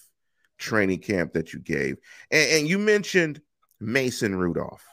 [0.59, 1.97] training camp that you gave.
[2.31, 3.41] And, and you mentioned
[3.81, 4.85] Mason Rudolph.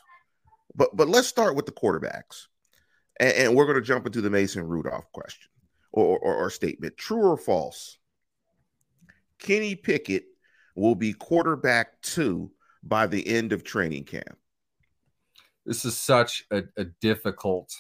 [0.76, 2.48] But but let's start with the quarterbacks.
[3.20, 5.50] And, and we're going to jump into the Mason Rudolph question
[5.92, 6.96] or, or, or statement.
[6.96, 7.98] True or false?
[9.40, 10.26] Kenny Pickett
[10.76, 12.52] will be quarterback two
[12.84, 14.38] by the end of training camp.
[15.66, 17.74] This is such a, a difficult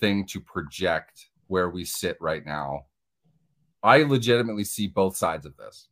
[0.00, 2.86] thing to project where we sit right now
[3.82, 5.88] I legitimately see both sides of this.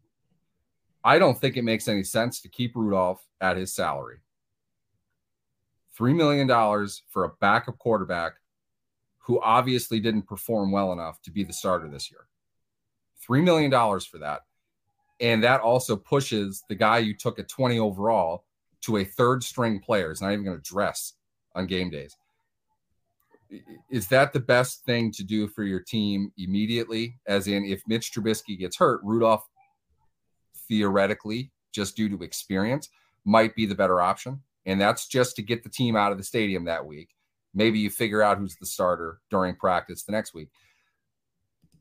[1.03, 4.19] I don't think it makes any sense to keep Rudolph at his salary.
[5.99, 6.49] $3 million
[7.09, 8.35] for a backup quarterback
[9.19, 12.27] who obviously didn't perform well enough to be the starter this year.
[13.29, 14.43] $3 million for that.
[15.21, 18.45] And that also pushes the guy you took at 20 overall
[18.83, 20.09] to a third string player.
[20.09, 21.15] He's not even going to dress
[21.55, 22.17] on game days
[23.91, 27.17] is that the best thing to do for your team immediately?
[27.27, 29.47] As in, if Mitch Trubisky gets hurt, Rudolph
[30.69, 32.89] theoretically, just due to experience,
[33.25, 34.41] might be the better option.
[34.67, 37.11] And that's just to get the team out of the stadium that week.
[37.55, 40.49] Maybe you figure out who's the starter during practice the next week.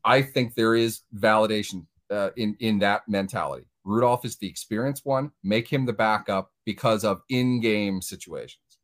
[0.04, 3.66] I think there is validation uh, in in that mentality.
[3.84, 5.32] Rudolph is the experienced one.
[5.42, 8.78] Make him the backup because of in-game situations.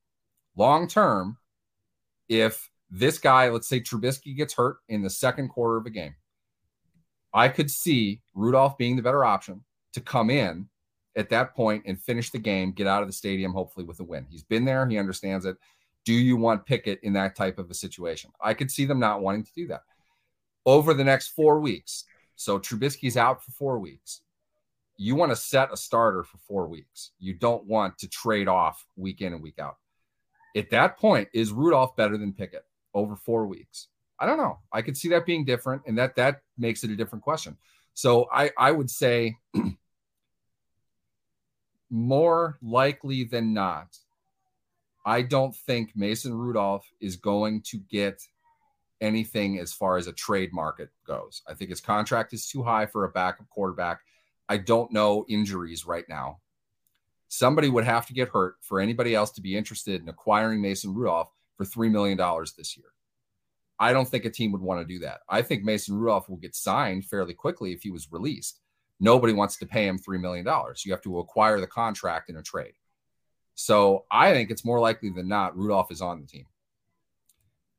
[0.57, 1.37] Long term,
[2.29, 6.15] if this guy, let's say Trubisky gets hurt in the second quarter of a game.
[7.35, 9.63] I could see Rudolph being the better option
[9.93, 10.69] to come in
[11.17, 14.05] at that point and finish the game, get out of the stadium, hopefully with a
[14.05, 14.27] win.
[14.31, 15.57] He's been there, he understands it.
[16.05, 18.31] Do you want Pickett in that type of a situation?
[18.41, 19.83] I could see them not wanting to do that
[20.65, 22.05] over the next four weeks.
[22.37, 24.23] So Trubisky's out for four weeks.
[24.97, 27.11] You want to set a starter for four weeks.
[27.19, 29.77] You don't want to trade off week in and week out.
[30.55, 32.65] At that point, is Rudolph better than Pickett?
[32.97, 33.89] over four weeks?
[34.19, 34.59] I don't know.
[34.73, 37.57] I could see that being different, and that that makes it a different question.
[37.95, 39.37] So I I would say
[41.91, 43.99] more likely than not,
[45.05, 48.23] I don't think Mason Rudolph is going to get
[49.01, 51.43] anything as far as a trade market goes.
[51.47, 54.01] I think his contract is too high for a backup quarterback.
[54.49, 56.41] I don't know injuries right now.
[57.29, 60.95] Somebody would have to get hurt for anybody else to be interested in acquiring Mason
[60.95, 62.17] Rudolph for $3 million
[62.57, 62.87] this year.
[63.79, 65.21] I don't think a team would want to do that.
[65.29, 68.61] I think Mason Rudolph will get signed fairly quickly if he was released.
[69.01, 70.47] Nobody wants to pay him $3 million.
[70.85, 72.73] You have to acquire the contract in a trade.
[73.55, 76.47] So I think it's more likely than not Rudolph is on the team.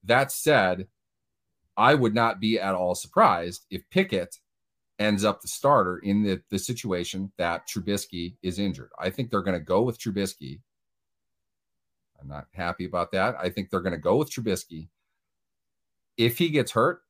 [0.03, 0.87] That said,
[1.77, 4.39] I would not be at all surprised if Pickett
[4.99, 8.89] ends up the starter in the, the situation that Trubisky is injured.
[8.99, 10.61] I think they're going to go with Trubisky.
[12.19, 13.35] I'm not happy about that.
[13.39, 14.87] I think they're going to go with Trubisky.
[16.17, 17.01] If he gets hurt,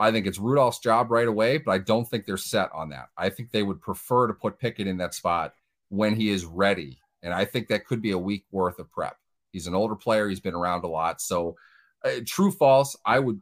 [0.00, 3.10] I think it's Rudolph's job right away, but I don't think they're set on that.
[3.16, 5.54] I think they would prefer to put Pickett in that spot
[5.90, 6.98] when he is ready.
[7.22, 9.16] And I think that could be a week worth of prep.
[9.52, 11.20] He's an older player, he's been around a lot.
[11.20, 11.56] So,
[12.04, 13.40] uh, true, false, I would,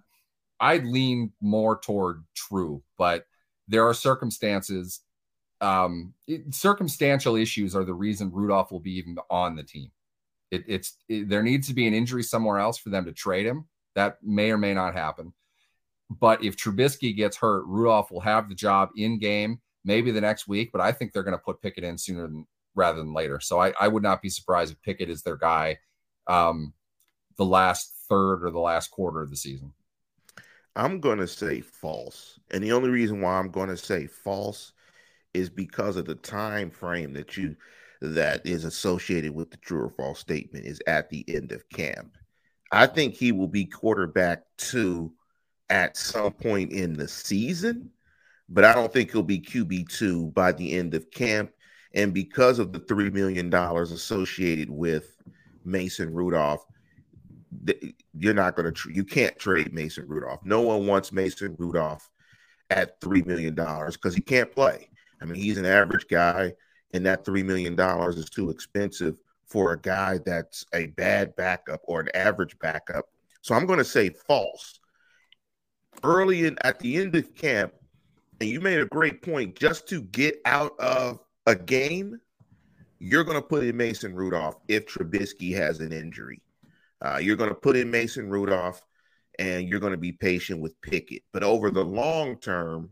[0.61, 3.27] I'd lean more toward true, but
[3.69, 5.01] there are circumstances.
[5.61, 9.91] Um, it, circumstantial issues are the reason Rudolph will be even on the team.
[10.51, 13.47] It, it's it, there needs to be an injury somewhere else for them to trade
[13.47, 13.67] him.
[13.95, 15.33] That may or may not happen.
[16.11, 20.49] But if Trubisky gets hurt, Rudolph will have the job in game, maybe the next
[20.49, 20.71] week.
[20.73, 23.41] But I think they're going to put Pickett in sooner than rather than later.
[23.41, 25.79] So I, I would not be surprised if Pickett is their guy
[26.27, 26.73] um,
[27.37, 29.73] the last third or the last quarter of the season.
[30.77, 32.39] I'm going to say false.
[32.51, 34.73] And the only reason why I'm going to say false
[35.35, 37.57] is because of the time frame that you
[38.01, 42.17] that is associated with the true or false statement is at the end of camp.
[42.73, 45.13] I think he will be quarterback two
[45.69, 47.91] at some point in the season,
[48.49, 51.51] but I don't think he'll be QB2 by the end of camp.
[51.93, 55.17] And because of the $3 million associated with
[55.65, 56.65] Mason Rudolph,
[58.13, 60.41] you're not going to, you can't trade Mason Rudolph.
[60.45, 62.09] No one wants Mason Rudolph
[62.71, 64.89] at $3 million because he can't play.
[65.21, 66.53] I mean, he's an average guy,
[66.95, 67.79] and that $3 million
[68.11, 73.07] is too expensive for a guy that's a bad backup or an average backup.
[73.43, 74.79] So I'm going to say false
[76.05, 77.73] early in at the end of camp,
[78.41, 79.57] and you made a great point.
[79.57, 82.19] Just to get out of a game,
[82.99, 86.41] you're going to put in Mason Rudolph if Trubisky has an injury.
[87.05, 88.83] Uh, you're going to put in Mason Rudolph,
[89.39, 91.23] and you're going to be patient with Pickett.
[91.33, 92.91] But over the long term,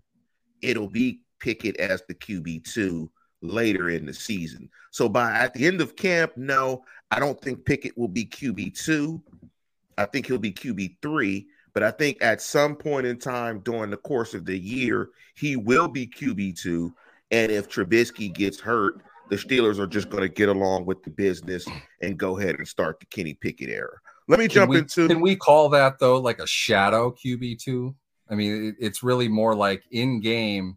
[0.62, 4.68] it'll be Pickett as the QB two later in the season.
[4.90, 8.83] So by at the end of camp, no, I don't think Pickett will be QB
[8.83, 9.23] two.
[9.97, 11.49] I think he'll be QB three.
[11.79, 15.55] But I think at some point in time during the course of the year, he
[15.55, 16.92] will be QB2.
[17.31, 21.11] And if Trubisky gets hurt, the Steelers are just going to get along with the
[21.11, 21.67] business
[22.03, 23.99] and go ahead and start the Kenny Pickett era.
[24.27, 25.09] Let me can jump we, into.
[25.09, 27.95] Can we call that though like a shadow QB two?
[28.31, 30.77] I mean, it's really more like in game.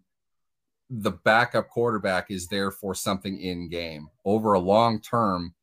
[0.89, 4.07] The backup quarterback is there for something in game.
[4.25, 5.53] Over a long term,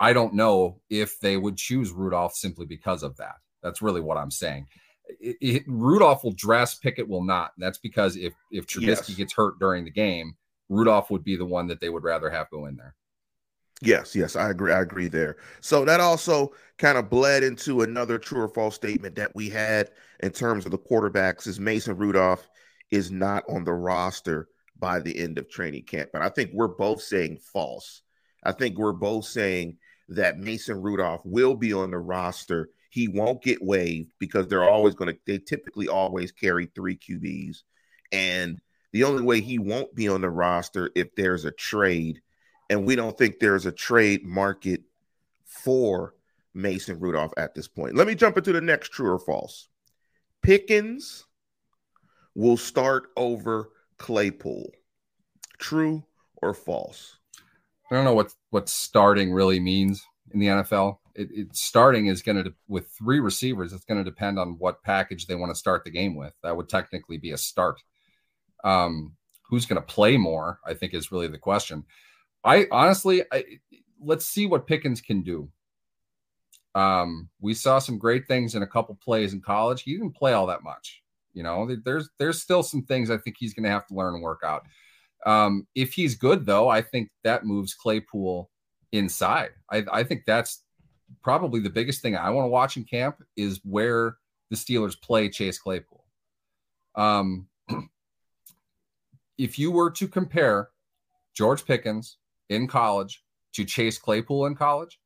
[0.00, 3.36] I don't know if they would choose Rudolph simply because of that.
[3.62, 4.66] That's really what I'm saying.
[5.20, 7.52] It, it, Rudolph will dress, Pickett will not.
[7.58, 9.14] That's because if if Trubisky yes.
[9.14, 10.34] gets hurt during the game,
[10.74, 12.94] Rudolph would be the one that they would rather have go in there.
[13.82, 14.72] Yes, yes, I agree.
[14.72, 15.36] I agree there.
[15.60, 19.90] So that also kind of bled into another true or false statement that we had
[20.20, 22.48] in terms of the quarterbacks is Mason Rudolph
[22.90, 26.10] is not on the roster by the end of training camp.
[26.14, 28.02] And I think we're both saying false.
[28.44, 29.76] I think we're both saying
[30.08, 34.94] that Mason Rudolph will be on the roster he won't get waived because they're always
[34.94, 37.62] going to, they typically always carry three QBs.
[38.12, 38.60] And
[38.94, 42.22] the only way he won't be on the roster if there's a trade,
[42.70, 44.82] and we don't think there's a trade market
[45.44, 46.14] for
[46.54, 47.96] Mason Rudolph at this point.
[47.96, 49.66] Let me jump into the next true or false.
[50.42, 51.24] Pickens
[52.36, 54.70] will start over Claypool.
[55.58, 56.04] True
[56.40, 57.16] or false?
[57.90, 62.22] I don't know what what starting really means in the NFL it, it starting is
[62.22, 63.72] going to with three receivers.
[63.72, 66.32] It's going to depend on what package they want to start the game with.
[66.42, 67.80] That would technically be a start.
[68.64, 69.14] Um,
[69.48, 70.58] who's going to play more?
[70.66, 71.84] I think is really the question.
[72.42, 73.44] I honestly, I,
[74.02, 75.48] let's see what Pickens can do.
[76.74, 79.82] Um, we saw some great things in a couple plays in college.
[79.82, 81.02] He didn't play all that much.
[81.32, 84.14] You know, there's there's still some things I think he's going to have to learn
[84.14, 84.64] and work out.
[85.26, 88.50] Um, if he's good though, I think that moves Claypool
[88.92, 89.50] inside.
[89.70, 90.62] I, I think that's
[91.22, 94.16] probably the biggest thing I want to watch in camp is where
[94.50, 96.04] the Steelers play Chase Claypool.
[96.94, 97.48] Um,
[99.38, 100.70] if you were to compare
[101.34, 102.18] George Pickens
[102.48, 103.22] in college
[103.54, 104.98] to Chase Claypool in college,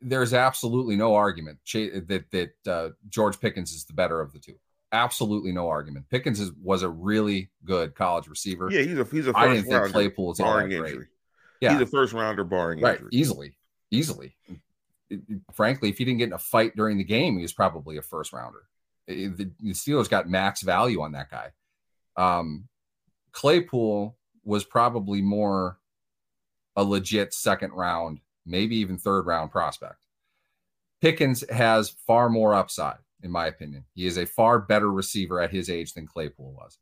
[0.00, 4.54] there's absolutely no argument that that uh, George Pickens is the better of the two.
[4.92, 6.08] Absolutely no argument.
[6.10, 8.70] Pickens is, was a really good college receiver.
[8.70, 10.98] Yeah, he's a he's a first I didn't think Claypool is all that great.
[11.60, 13.10] Yeah, he's a first rounder barring right, injury.
[13.12, 13.56] easily,
[13.90, 14.36] easily
[15.52, 18.02] frankly, if he didn't get in a fight during the game, he was probably a
[18.02, 18.62] first rounder.
[19.06, 21.50] the, the, Steelers got max value on that guy.
[22.16, 22.68] Um,
[23.36, 25.78] Claypool was probably more
[26.74, 30.06] a legit second round maybe even third round prospect.
[31.02, 33.84] Pickens has far more upside, in my opinion.
[33.94, 36.78] He is a far better receiver at his age than Claypool was.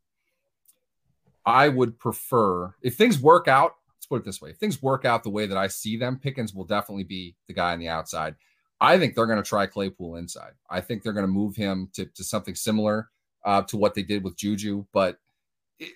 [1.45, 5.05] I would prefer, if things work out, let's put it this way if things work
[5.05, 7.89] out the way that I see them, Pickens will definitely be the guy on the
[7.89, 8.37] outside.
[8.81, 10.53] I think they're going to try Claypool inside.
[10.71, 13.11] I think they're going to move him to, to something similar
[13.45, 14.85] uh, to what they did with Juju.
[14.93, 15.19] But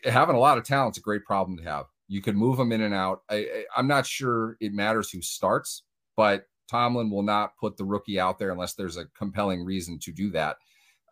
[0.05, 1.87] having a lot of talent's a great problem to have.
[2.09, 3.23] You can move them in and out.
[3.31, 5.83] I, am not sure it matters who starts,
[6.17, 10.13] but Tomlin will not put the rookie out there unless there's a compelling reason to
[10.13, 10.57] do that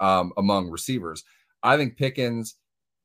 [0.00, 1.24] um, among receivers.
[1.62, 2.56] I think Pickens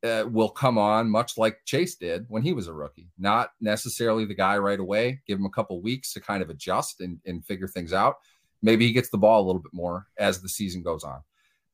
[0.04, 3.08] uh, will come on much like Chase did when he was a rookie.
[3.18, 5.20] Not necessarily the guy right away.
[5.26, 8.16] Give him a couple weeks to kind of adjust and, and figure things out.
[8.62, 11.20] Maybe he gets the ball a little bit more as the season goes on.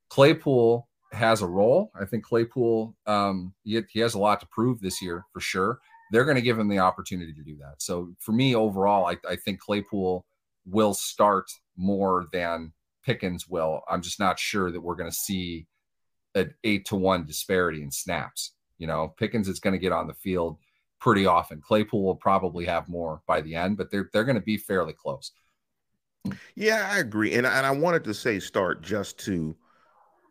[0.09, 1.91] Claypool has a role.
[1.99, 5.79] I think Claypool um, he, he has a lot to prove this year for sure.
[6.11, 7.75] They're going to give him the opportunity to do that.
[7.81, 10.25] So for me overall, I, I think Claypool
[10.65, 11.45] will start
[11.77, 12.73] more than
[13.05, 13.81] Pickens will.
[13.89, 15.67] I'm just not sure that we're going to see
[16.35, 18.53] an eight to one disparity in snaps.
[18.77, 20.57] You know, Pickens is going to get on the field
[20.99, 21.61] pretty often.
[21.61, 24.93] Claypool will probably have more by the end, but they're they're going to be fairly
[24.93, 25.31] close.
[26.55, 29.55] Yeah, I agree, and and I wanted to say start just to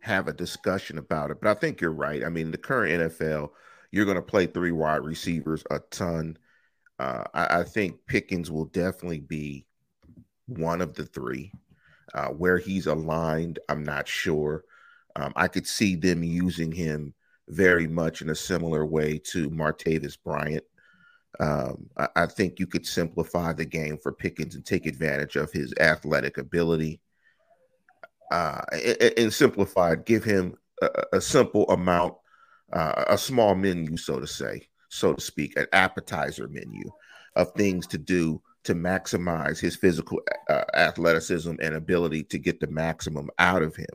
[0.00, 2.24] have a discussion about it, but I think you're right.
[2.24, 3.50] I mean, the current NFL,
[3.90, 6.38] you're going to play three wide receivers a ton.
[6.98, 9.66] Uh, I, I, think Pickens will definitely be
[10.46, 11.52] one of the three.
[12.14, 14.64] Uh, where he's aligned, I'm not sure.
[15.14, 17.12] Um, I could see them using him
[17.48, 20.64] very much in a similar way to Martavis Bryant.
[21.40, 25.52] Um, I, I, think you could simplify the game for Pickens and take advantage of
[25.52, 27.00] his athletic ability.
[28.30, 28.60] Uh,
[29.16, 32.14] and, simplified, give him a, a simple amount,
[32.72, 36.84] uh, a small menu, so to say, so to speak, an appetizer menu
[37.36, 40.20] of things to do to maximize his physical
[40.50, 43.86] uh, athleticism and ability to get the maximum out of him.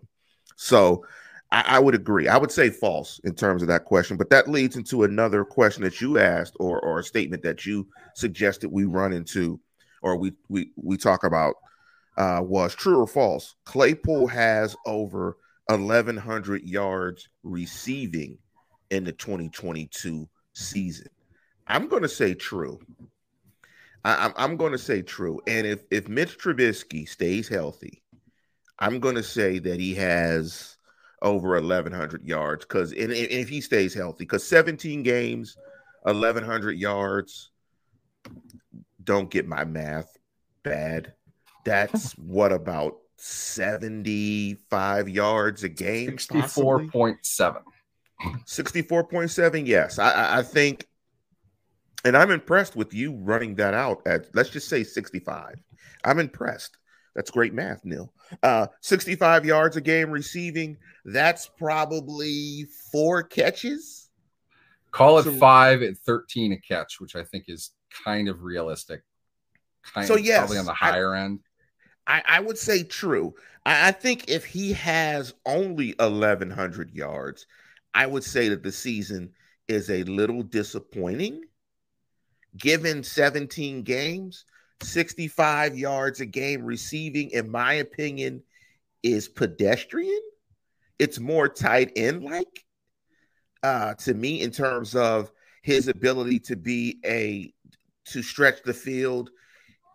[0.55, 1.05] So
[1.51, 2.27] I, I, would agree.
[2.27, 5.83] I would say false in terms of that question, but that leads into another question
[5.83, 9.59] that you asked, or or a statement that you suggested we run into,
[10.01, 11.55] or we we we talk about.
[12.15, 13.55] Uh, was true or false?
[13.65, 15.37] Claypool has over
[15.67, 18.37] 1,100 yards receiving
[18.89, 21.07] in the 2022 season.
[21.67, 22.79] I'm going to say true.
[24.05, 25.39] I, I'm going to say true.
[25.47, 28.03] And if if Mitch Trubisky stays healthy,
[28.77, 30.77] I'm going to say that he has
[31.21, 35.55] over 1,100 yards because if he stays healthy, because 17 games,
[36.03, 37.49] 1,100 yards.
[39.03, 40.17] Don't get my math
[40.63, 41.13] bad.
[41.63, 46.17] That's what about 75 yards a game?
[46.17, 47.61] 64.7.
[48.21, 49.67] 64.7.
[49.67, 49.99] Yes.
[49.99, 50.87] I, I think,
[52.05, 55.55] and I'm impressed with you running that out at, let's just say 65.
[56.03, 56.77] I'm impressed.
[57.15, 58.11] That's great math, Neil.
[58.41, 60.77] Uh, 65 yards a game receiving.
[61.05, 64.09] That's probably four catches.
[64.91, 67.71] Call it so, five at 13 a catch, which I think is
[68.03, 69.01] kind of realistic.
[69.93, 71.39] Kind so, yes, probably on the higher I, end.
[72.07, 73.33] I, I, would say true.
[73.65, 77.47] I, I think if he has only 1,100 yards,
[77.93, 79.31] I would say that the season
[79.67, 81.43] is a little disappointing
[82.57, 84.45] given 17 games
[84.83, 88.43] 65 yards a game receiving, in my opinion,
[89.01, 90.21] is pedestrian.
[90.99, 92.63] It's more tight end like
[93.61, 95.31] uh, to me in terms of
[95.61, 97.53] his ability to be a
[98.05, 99.29] to stretch the field,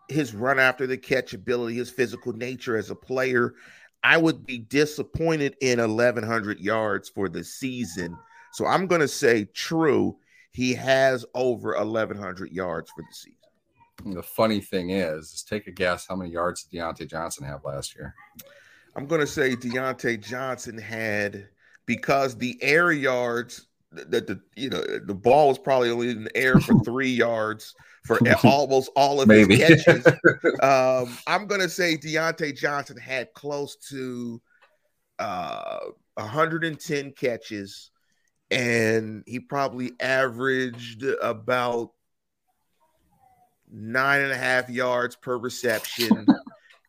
[0.08, 3.54] his run after the catch ability, his physical nature as a player.
[4.02, 8.16] I would be disappointed in 1,100 yards for the season.
[8.52, 10.16] So I'm going to say true.
[10.52, 14.14] He has over 1,100 yards for the season.
[14.14, 17.64] The funny thing is, is take a guess how many yards did Diontae Johnson have
[17.64, 18.14] last year?
[18.96, 21.48] I'm going to say Diontae Johnson had
[21.86, 26.36] because the air yards that the you know the ball was probably only in the
[26.36, 27.74] air for three yards
[28.04, 29.56] for almost all of Maybe.
[29.56, 30.06] his catches.
[30.62, 34.40] um, I'm going to say Diontae Johnson had close to
[35.18, 35.78] uh,
[36.14, 37.90] 110 catches,
[38.50, 41.90] and he probably averaged about
[43.70, 46.26] nine and a half yards per reception.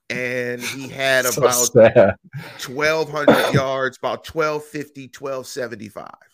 [0.10, 6.29] and he had so about 1,200 yards, about 1,250, 1,275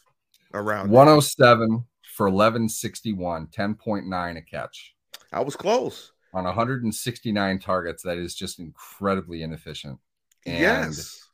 [0.55, 1.77] around 107 there.
[2.15, 4.95] for 1161, 10.9 a catch.
[5.31, 6.11] I was close.
[6.33, 9.99] On 169 targets, that is just incredibly inefficient.
[10.45, 11.27] And yes.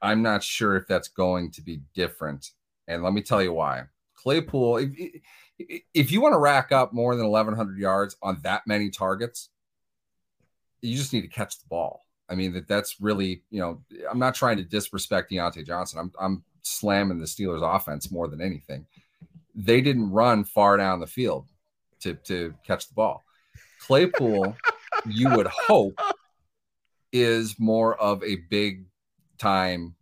[0.00, 2.50] I'm not sure if that's going to be different.
[2.86, 3.84] And let me tell you why.
[4.14, 8.90] Claypool, if, if you want to rack up more than 1,100 yards on that many
[8.90, 9.50] targets,
[10.80, 12.04] you just need to catch the ball.
[12.28, 15.98] I mean, that that's really, you know, I'm not trying to disrespect Diontae Johnson.
[15.98, 18.86] I'm I'm slamming the Steelers offense more than anything.
[19.54, 21.48] They didn't run far down the field
[22.00, 23.24] to to catch the ball.
[23.80, 24.56] Claypool,
[25.06, 25.98] you would hope,
[27.12, 28.84] is more of a big
[29.38, 29.94] time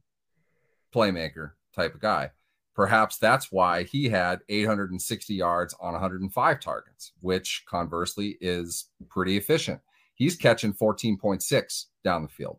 [0.95, 2.31] playmaker type of guy.
[2.75, 9.81] Perhaps that's why he had 860 yards on 105 targets, which conversely is pretty efficient.
[10.15, 12.59] He's catching 14.6 down the field.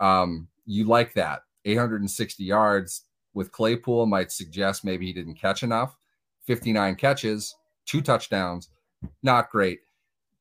[0.00, 1.42] Um, you like that.
[1.66, 3.02] 860 yards
[3.34, 5.96] with Claypool might suggest maybe he didn't catch enough.
[6.46, 7.54] 59 catches,
[7.86, 8.70] two touchdowns,
[9.22, 9.80] not great.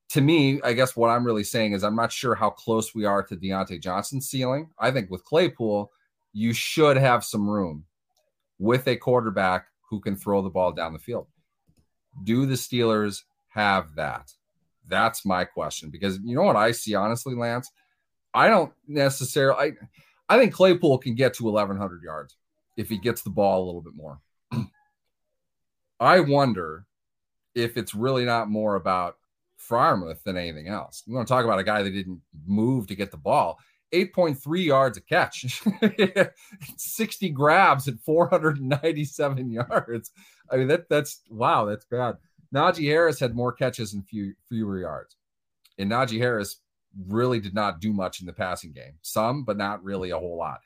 [0.10, 3.06] To me, I guess what I'm really saying is I'm not sure how close we
[3.06, 4.70] are to Diontae Johnson's ceiling.
[4.80, 5.92] I think with Claypool,
[6.34, 7.86] you should have some room
[8.60, 11.28] with a quarterback who can throw the ball down the field.
[12.24, 14.32] Do the Steelers have that?
[14.88, 17.72] That's my question because you know what I see honestly, Lance.
[18.34, 19.76] I don't necessarily.
[20.30, 22.38] I I think Claypool can get to 1,100 yards
[22.78, 24.20] if he gets the ball a little bit more.
[26.00, 26.86] I wonder
[27.56, 29.18] if it's really not more about
[29.60, 31.04] Freiermuth than anything else.
[31.08, 33.60] We want to talk about a guy that didn't move to get the ball.
[33.94, 35.62] 8.3 yards a catch,
[36.78, 40.12] 60 grabs at 497 yards.
[40.50, 42.18] I mean, that that's wow, that's bad.
[42.54, 45.16] Najee Harris had more catches and few, fewer yards.
[45.78, 46.58] And Najee Harris
[47.08, 48.94] really did not do much in the passing game.
[49.02, 50.62] Some, but not really a whole lot.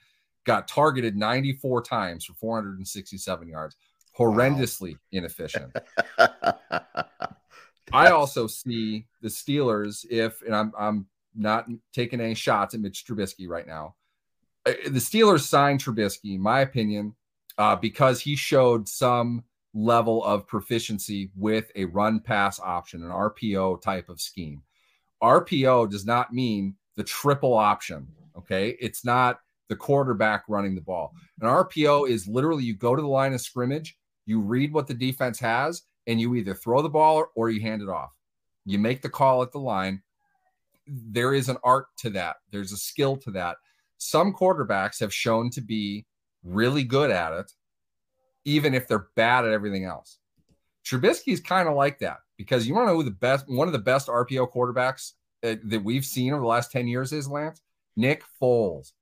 [0.46, 3.76] Got targeted 94 times for 467 yards.
[4.18, 5.00] Horrendously wow.
[5.12, 5.76] inefficient.
[7.94, 13.06] I also see the Steelers if, and I'm I'm not taking any shots at Mitch
[13.06, 13.96] Trubisky right now.
[14.66, 17.16] Uh, the Steelers signed Trubisky, in my opinion,
[17.58, 23.82] uh, because he showed some level of proficiency with a run pass option, an RPO
[23.82, 24.64] type of scheme.
[25.22, 28.08] RPO does not mean the triple option.
[28.38, 28.78] Okay.
[28.80, 29.40] It's not
[29.70, 31.14] the quarterback running the ball.
[31.42, 34.94] An RPO is literally you go to the line of scrimmage, you read what the
[34.94, 38.12] defense has, and you either throw the ball or, or you hand it off.
[38.66, 40.02] You make the call at the line
[40.88, 42.38] there is an art to that.
[42.52, 43.58] There's a skill to that.
[43.98, 46.06] Some quarterbacks have shown to be
[46.44, 47.52] really good at it,
[48.46, 50.20] even if they're bad at everything else.
[50.88, 53.68] Trubisky is kind of like that because you want to know who the best, one
[53.68, 55.14] of the best RPO quarterbacks
[55.44, 57.62] uh, that we've seen over the last 10 years is Lance?
[57.96, 58.94] Nick Foles.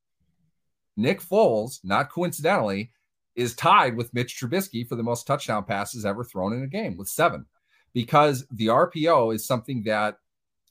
[0.98, 2.92] Nick Foles, not coincidentally,
[3.36, 6.98] is tied with Mitch Trubisky for the most touchdown passes ever thrown in a game
[6.98, 7.46] with seven
[7.94, 10.18] because the RPO is something that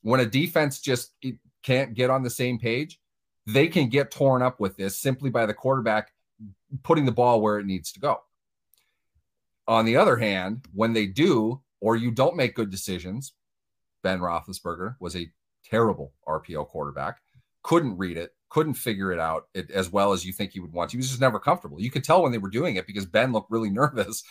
[0.03, 1.13] when a defense just
[1.63, 2.99] can't get on the same page,
[3.47, 6.11] they can get torn up with this simply by the quarterback
[6.83, 8.21] putting the ball where it needs to go.
[9.67, 13.33] On the other hand, when they do, or you don't make good decisions,
[14.03, 15.31] Ben Roethlisberger was a
[15.65, 17.19] terrible RPO quarterback,
[17.63, 20.93] couldn't read it, couldn't figure it out as well as you think he would want.
[20.93, 21.81] He was just never comfortable.
[21.81, 24.23] You could tell when they were doing it because Ben looked really nervous,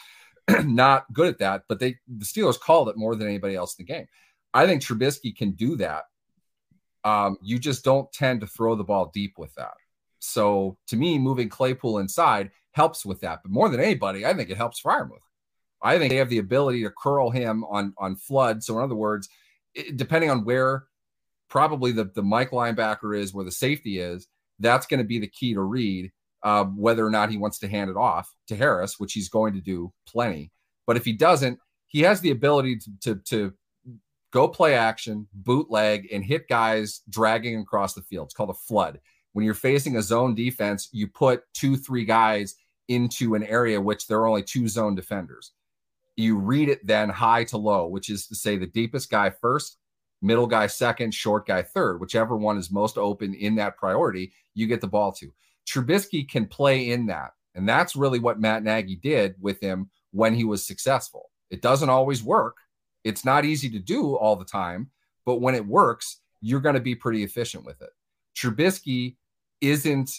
[0.64, 1.64] not good at that.
[1.68, 4.08] But they, the Steelers called it more than anybody else in the game.
[4.54, 6.04] I think Trubisky can do that.
[7.04, 9.74] Um, you just don't tend to throw the ball deep with that.
[10.20, 13.40] So to me, moving Claypool inside helps with that.
[13.42, 15.18] But more than anybody, I think it helps Freiermuth.
[15.82, 18.64] I think they have the ability to curl him on on flood.
[18.64, 19.30] So in other words,
[19.74, 20.86] it, depending on where
[21.50, 24.28] probably the the Mike linebacker is, where the safety is,
[24.60, 26.12] that's going to be the key to read
[26.44, 29.54] uh, whether or not he wants to hand it off to Harris, which he's going
[29.54, 30.52] to do plenty.
[30.86, 33.54] But if he doesn't, he has the ability to to, to
[34.32, 38.28] go play action, bootleg, and hit guys dragging across the field.
[38.28, 39.00] It's called a flood.
[39.34, 42.56] When you're facing a zone defense, you put two, three guys
[42.88, 45.52] into an area which there are only two zone defenders.
[46.16, 49.78] You read it then high to low, which is to say the deepest guy first,
[50.22, 54.68] middle guy second, short guy third, whichever one is most open in that priority, you
[54.68, 55.34] get the ball to.
[55.68, 57.32] Trubisky can play in that.
[57.56, 61.30] And that's really what Matt Nagy did with him when he was successful.
[61.50, 62.58] It doesn't always work,
[63.04, 64.90] it's not easy to do all the time,
[65.26, 67.90] but when it works, you're going to be pretty efficient with it.
[68.36, 69.18] Trubisky
[69.62, 70.12] isn't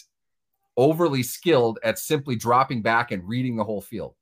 [0.77, 4.15] overly skilled at simply dropping back and reading the whole field.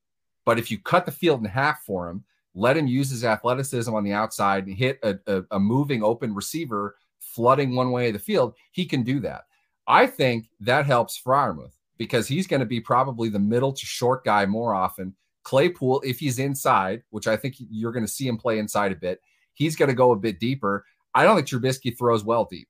[0.45, 2.23] But if you cut the field in half for him,
[2.53, 6.35] let him use his athleticism on the outside and hit a, a, a moving open
[6.35, 9.45] receiver flooding one way of the field, he can do that.
[9.87, 14.23] I think that helps Freiermuth because he's going to be probably the middle to short
[14.23, 18.37] guy more often Claypool, if he's inside, which I think you're going to see him
[18.37, 19.21] play inside a bit,
[19.53, 20.85] he's going to go a bit deeper.
[21.13, 22.67] I don't think Trubisky throws well deep.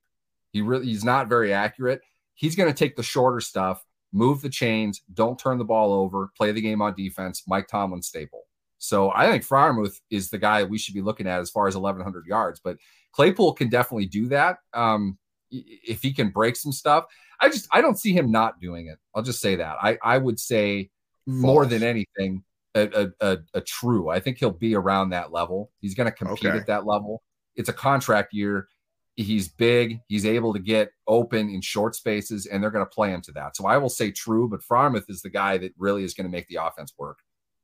[0.52, 2.02] He really he's not very accurate.
[2.34, 6.30] He's going to take the shorter stuff, move the chains, don't turn the ball over,
[6.36, 7.42] play the game on defense.
[7.46, 8.42] Mike Tomlin staple.
[8.78, 11.76] So I think Freiermuth is the guy we should be looking at as far as
[11.76, 12.60] 1,100 yards.
[12.62, 12.76] But
[13.12, 14.58] Claypool can definitely do that.
[14.72, 15.18] Um,
[15.50, 17.04] if he can break some stuff,
[17.40, 18.98] I just I don't see him not doing it.
[19.14, 19.76] I'll just say that.
[19.80, 20.90] I I would say
[21.26, 21.38] False.
[21.40, 22.42] more than anything,
[22.74, 24.08] a, a, a, true.
[24.08, 25.70] I think he'll be around that level.
[25.80, 26.58] He's going to compete okay.
[26.58, 27.22] at that level.
[27.56, 28.68] It's a contract year.
[29.16, 30.00] He's big.
[30.08, 33.32] He's able to get open in short spaces, and they're going to play him to
[33.32, 33.56] that.
[33.56, 36.30] So I will say true, but Freiermuth is the guy that really is going to
[36.30, 37.18] make the offense work.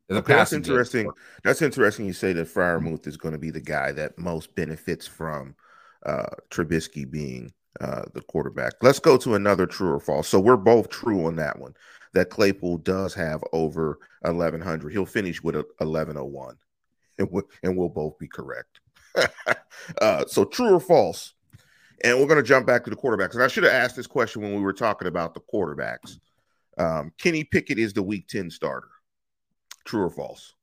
[0.08, 1.10] The okay, that's interesting.
[1.42, 2.06] That's interesting.
[2.06, 5.54] You say that Freiermuth is going to be the guy that most benefits from
[6.06, 8.74] uh, Trubisky being uh, the quarterback.
[8.82, 10.28] Let's go to another true or false.
[10.28, 11.74] So we're both true on that one.
[12.12, 14.92] That Claypool does have over 1100.
[14.92, 16.56] He'll finish with 1101,
[17.18, 18.80] and we'll, and we'll both be correct.
[20.00, 21.34] uh, so true or false?
[22.02, 23.34] And we're going to jump back to the quarterbacks.
[23.34, 26.18] And I should have asked this question when we were talking about the quarterbacks.
[26.78, 28.88] Um, Kenny Pickett is the Week 10 starter.
[29.84, 30.54] True or false?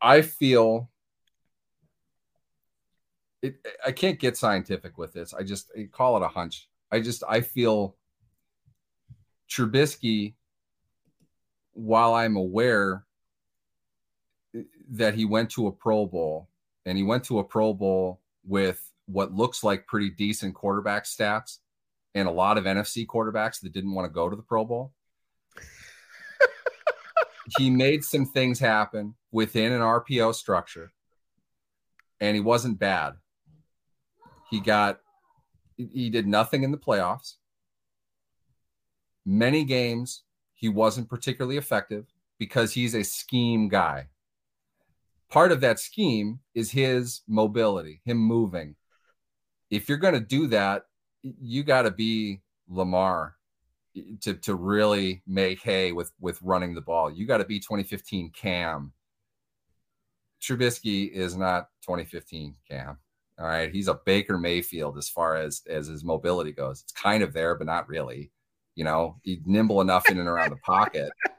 [0.00, 0.90] I feel
[3.42, 5.34] it, I can't get scientific with this.
[5.34, 6.68] I just I call it a hunch.
[6.90, 7.96] I just I feel
[9.48, 10.34] Trubisky,
[11.72, 13.04] while I'm aware
[14.90, 16.48] that he went to a Pro Bowl
[16.86, 21.58] and he went to a Pro Bowl with what looks like pretty decent quarterback stats
[22.14, 24.92] and a lot of NFC quarterbacks that didn't want to go to the Pro Bowl.
[27.58, 30.92] he made some things happen within an RPO structure
[32.20, 33.14] and he wasn't bad.
[34.50, 35.00] He got
[35.76, 37.34] he did nothing in the playoffs.
[39.26, 40.22] Many games
[40.54, 42.06] he wasn't particularly effective
[42.38, 44.06] because he's a scheme guy.
[45.30, 48.76] Part of that scheme is his mobility, him moving.
[49.70, 50.84] If you're going to do that,
[51.22, 53.36] you got to be Lamar
[54.22, 57.10] to, to really make hay with with running the ball.
[57.10, 58.92] You got to be 2015 Cam.
[60.40, 62.98] Trubisky is not 2015 Cam.
[63.38, 66.82] All right, he's a Baker Mayfield as far as as his mobility goes.
[66.82, 68.30] It's kind of there, but not really.
[68.74, 71.10] You know, he's nimble enough in and around the pocket.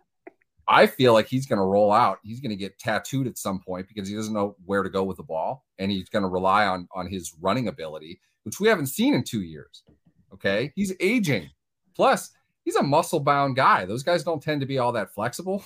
[0.67, 2.19] I feel like he's going to roll out.
[2.23, 5.03] He's going to get tattooed at some point because he doesn't know where to go
[5.03, 8.67] with the ball, and he's going to rely on on his running ability, which we
[8.67, 9.83] haven't seen in two years.
[10.33, 11.49] Okay, he's aging.
[11.95, 12.31] Plus,
[12.63, 13.85] he's a muscle bound guy.
[13.85, 15.63] Those guys don't tend to be all that flexible.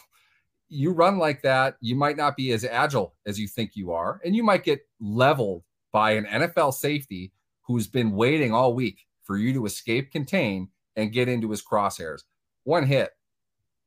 [0.70, 4.22] You run like that, you might not be as agile as you think you are,
[4.24, 7.34] and you might get leveled by an NFL safety
[7.64, 12.22] who's been waiting all week for you to escape contain and get into his crosshairs.
[12.64, 13.12] One hit,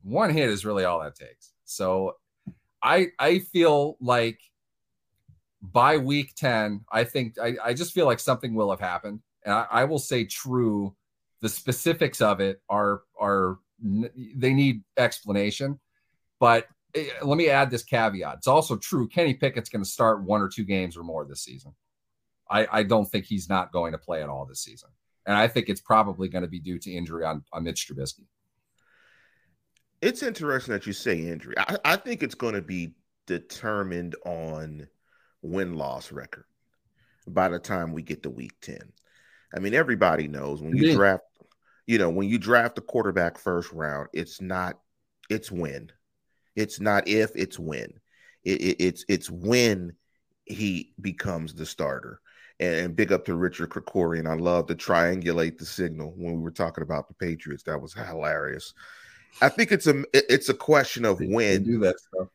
[0.04, 1.52] one hit is really all that takes.
[1.64, 2.16] So
[2.82, 4.38] I I feel like
[5.60, 9.20] by week 10, I think I, I just feel like something will have happened.
[9.44, 10.94] And I, I will say true.
[11.40, 15.80] The specifics of it are are they need explanation.
[16.38, 18.36] But eh, let me add this caveat.
[18.38, 19.08] It's also true.
[19.08, 21.74] Kenny Pickett's going to start one or two games or more this season.
[22.50, 24.90] I, I don't think he's not going to play at all this season.
[25.26, 28.26] And I think it's probably going to be due to injury on, on Mitch Trubisky.
[30.00, 31.54] It's interesting that you say injury.
[31.58, 32.94] I, I think it's going to be
[33.26, 34.86] determined on
[35.42, 36.44] win loss record
[37.26, 38.78] by the time we get to week 10.
[39.54, 40.94] I mean, everybody knows when you yeah.
[40.94, 41.24] draft,
[41.86, 44.78] you know, when you draft a quarterback first round, it's not,
[45.30, 45.90] it's when.
[46.56, 47.92] It's not if, it's when.
[48.44, 49.94] It, it, it's it's when
[50.44, 52.20] he becomes the starter
[52.60, 54.28] and, big up to Richard Krikorian.
[54.28, 57.62] I love to triangulate the signal when we were talking about the Patriots.
[57.64, 58.74] That was hilarious.
[59.40, 62.28] I think it's a it's a question of when do that stuff.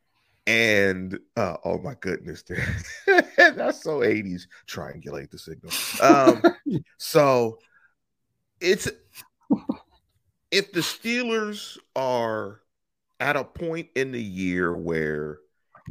[0.48, 2.44] And uh, oh my goodness,
[3.38, 4.44] that's so 80s.
[4.68, 5.72] Triangulate the signal.
[6.02, 6.44] Um,
[6.98, 7.60] so
[8.60, 8.90] it's
[10.52, 12.62] if the Steelers are
[13.20, 15.40] at a point in the year where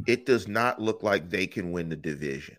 [0.07, 2.57] it does not look like they can win the division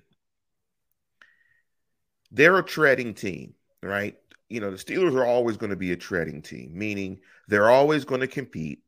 [2.31, 4.17] they're a treading team, right?
[4.51, 8.05] You know, the Steelers are always going to be a treading team, meaning they're always
[8.05, 8.83] going to compete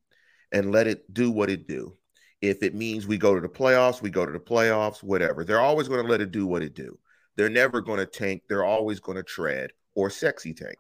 [0.53, 1.97] and let it do what it do.
[2.43, 5.45] If it means we go to the playoffs, we go to the playoffs, whatever.
[5.45, 6.99] They're always going to let it do what it do.
[7.37, 8.43] They're never going to tank.
[8.49, 10.77] They're always going to tread or sexy tank.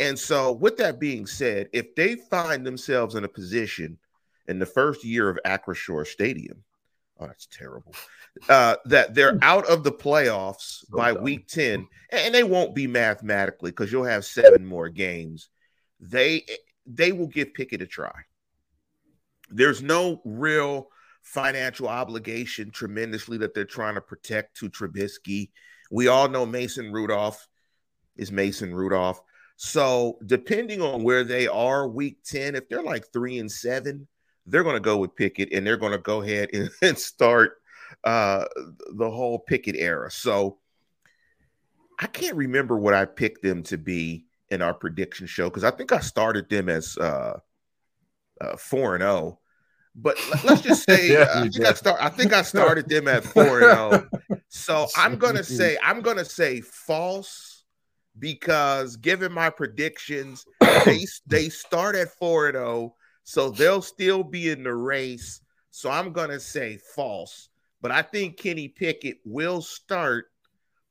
[0.00, 3.98] And so, with that being said, if they find themselves in a position
[4.46, 6.64] in the first year of Acrisure Stadium,
[7.20, 7.94] oh, that's terrible
[8.48, 9.42] uh, that they're hmm.
[9.42, 11.22] out of the playoffs so by dumb.
[11.22, 15.50] week 10, and they won't be mathematically because you'll have seven more games.
[16.00, 16.44] They
[16.86, 18.12] they will give Pickett a try.
[19.50, 20.88] There's no real
[21.22, 25.50] financial obligation tremendously that they're trying to protect to Trubisky.
[25.90, 27.46] We all know Mason Rudolph
[28.16, 29.20] is Mason Rudolph.
[29.56, 34.06] So depending on where they are week 10, if they're like three and seven,
[34.46, 37.57] they're going to go with Pickett and they're going to go ahead and, and start
[38.04, 38.44] uh,
[38.94, 40.10] the whole Pickett era.
[40.10, 40.58] So
[41.98, 45.70] I can't remember what I picked them to be in our prediction show because I
[45.70, 47.38] think I started them as uh,
[48.40, 49.12] uh, four and zero.
[49.12, 49.38] Oh.
[49.94, 53.08] But let's just say yeah, uh, I, think I, start, I think I started them
[53.08, 54.08] at four and zero.
[54.30, 54.36] Oh.
[54.48, 57.64] So I'm gonna say I'm gonna say false
[58.18, 60.44] because given my predictions,
[60.84, 62.94] they they start at four and zero,
[63.24, 65.40] so they'll still be in the race.
[65.70, 67.48] So I'm gonna say false.
[67.80, 70.26] But I think Kenny Pickett will start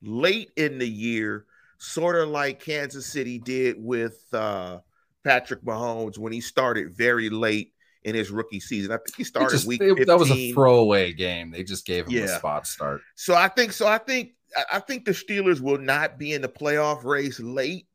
[0.01, 1.45] late in the year,
[1.77, 4.79] sort of like Kansas City did with uh,
[5.23, 7.73] Patrick Mahomes when he started very late
[8.03, 8.91] in his rookie season.
[8.91, 9.81] I think he started just, week.
[9.81, 10.05] 15.
[10.05, 11.51] That was a throwaway game.
[11.51, 12.23] They just gave him yeah.
[12.23, 13.01] a spot start.
[13.15, 13.85] So I think so.
[13.87, 14.31] I think
[14.71, 17.87] I think the Steelers will not be in the playoff race late.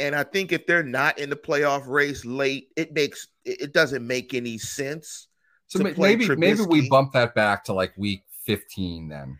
[0.00, 4.04] And I think if they're not in the playoff race late, it makes it doesn't
[4.04, 5.28] make any sense.
[5.68, 9.38] So maybe maybe we bump that back to like week 15 then.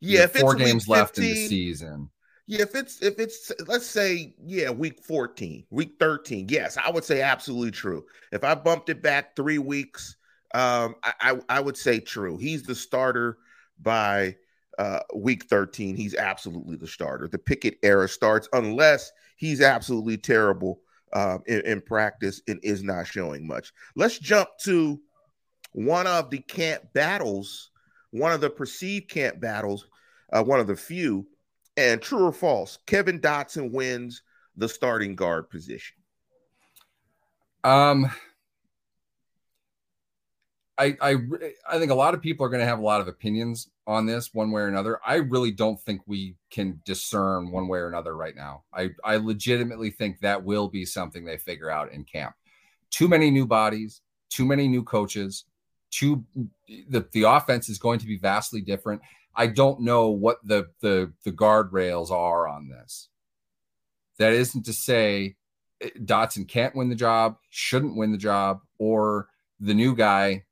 [0.00, 2.10] Yeah, four games 15, left in the season.
[2.46, 6.48] Yeah, if it's if it's let's say yeah, week 14, week 13.
[6.48, 8.04] Yes, I would say absolutely true.
[8.32, 10.16] If I bumped it back three weeks,
[10.54, 12.36] um, I, I, I would say true.
[12.36, 13.38] He's the starter
[13.80, 14.36] by
[14.78, 15.96] uh, week 13.
[15.96, 17.28] He's absolutely the starter.
[17.28, 20.80] The Pickett era starts unless he's absolutely terrible
[21.12, 23.72] um, in, in practice and is not showing much.
[23.96, 25.00] Let's jump to
[25.72, 27.70] one of the camp battles,
[28.12, 29.86] one of the perceived camp battles,
[30.32, 31.26] uh, one of the few
[31.76, 34.22] and true or false, Kevin Dotson wins
[34.56, 35.96] the starting guard position.
[37.64, 38.10] Um,
[40.78, 41.16] I I
[41.68, 44.06] I think a lot of people are going to have a lot of opinions on
[44.06, 45.00] this one way or another.
[45.06, 48.64] I really don't think we can discern one way or another right now.
[48.72, 52.34] I I legitimately think that will be something they figure out in camp.
[52.90, 55.44] Too many new bodies, too many new coaches,
[55.92, 56.24] too
[56.88, 59.02] the the offense is going to be vastly different.
[59.36, 63.08] I don't know what the the the guardrails are on this.
[64.18, 65.36] That isn't to say
[65.80, 69.28] eh, Dotson can't win the job, shouldn't win the job, or
[69.60, 70.44] the new guy.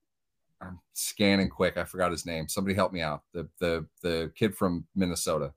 [0.60, 1.78] I'm scanning quick.
[1.78, 2.46] I forgot his name.
[2.48, 3.22] Somebody help me out.
[3.32, 5.52] The the the kid from Minnesota,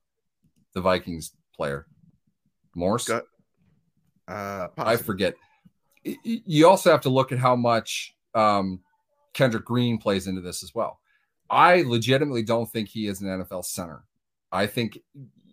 [0.74, 1.88] the Vikings player,
[2.74, 3.08] Morse.
[3.08, 3.24] Got,
[4.30, 5.36] uh, I forget.
[6.24, 8.82] You also have to look at how much um,
[9.34, 11.00] Kendrick Green plays into this as well.
[11.50, 14.04] I legitimately don't think he is an NFL center.
[14.52, 14.98] I think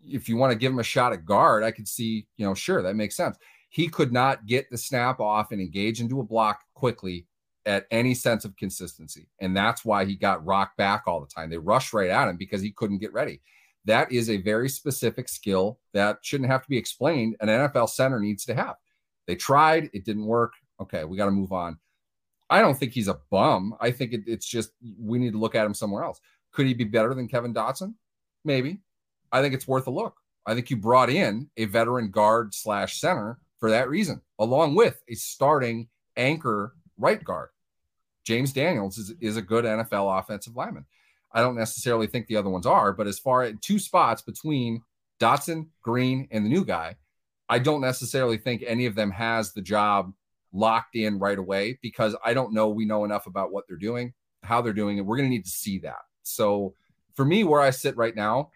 [0.07, 2.55] if you want to give him a shot at guard, I could see, you know,
[2.55, 3.39] sure, that makes sense.
[3.69, 7.27] He could not get the snap off and engage into a block quickly
[7.67, 9.29] at any sense of consistency.
[9.41, 11.51] And that's why he got rocked back all the time.
[11.51, 13.41] They rushed right at him because he couldn't get ready.
[13.85, 17.37] That is a very specific skill that shouldn't have to be explained.
[17.41, 18.77] An NFL center needs to have.
[19.27, 20.55] They tried, it didn't work.
[20.81, 21.79] Okay, we got to move on.
[22.51, 23.77] I don't think he's a bum.
[23.81, 26.21] I think it, it's just we need to look at him somewhere else.
[26.53, 27.95] Could he be better than Kevin Dotson?
[28.45, 28.81] Maybe.
[29.31, 30.17] I think it's worth a look.
[30.45, 35.01] I think you brought in a veteran guard slash center for that reason, along with
[35.09, 37.51] a starting anchor right guard.
[38.25, 40.87] James Daniels is, is a good NFL offensive lineman.
[41.33, 44.83] I don't necessarily think the other ones are, but as far as two spots between
[45.21, 46.97] Dotson, Green, and the new guy,
[47.49, 50.13] I don't necessarily think any of them has the job
[50.53, 54.13] locked in right away because I don't know we know enough about what they're doing,
[54.43, 55.03] how they're doing it.
[55.03, 56.03] We're going to need to see that.
[56.23, 56.75] So
[57.15, 58.51] for me, where I sit right now,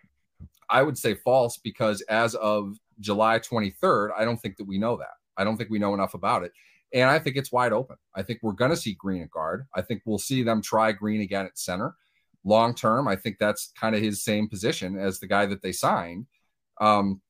[0.69, 4.97] I would say false because as of July 23rd, I don't think that we know
[4.97, 5.15] that.
[5.37, 6.53] I don't think we know enough about it.
[6.93, 7.97] And I think it's wide open.
[8.15, 9.67] I think we're going to see Green at guard.
[9.75, 11.95] I think we'll see them try Green again at center.
[12.45, 15.73] Long term, I think that's kind of his same position as the guy that they
[15.73, 16.27] signed.
[16.81, 17.21] Um,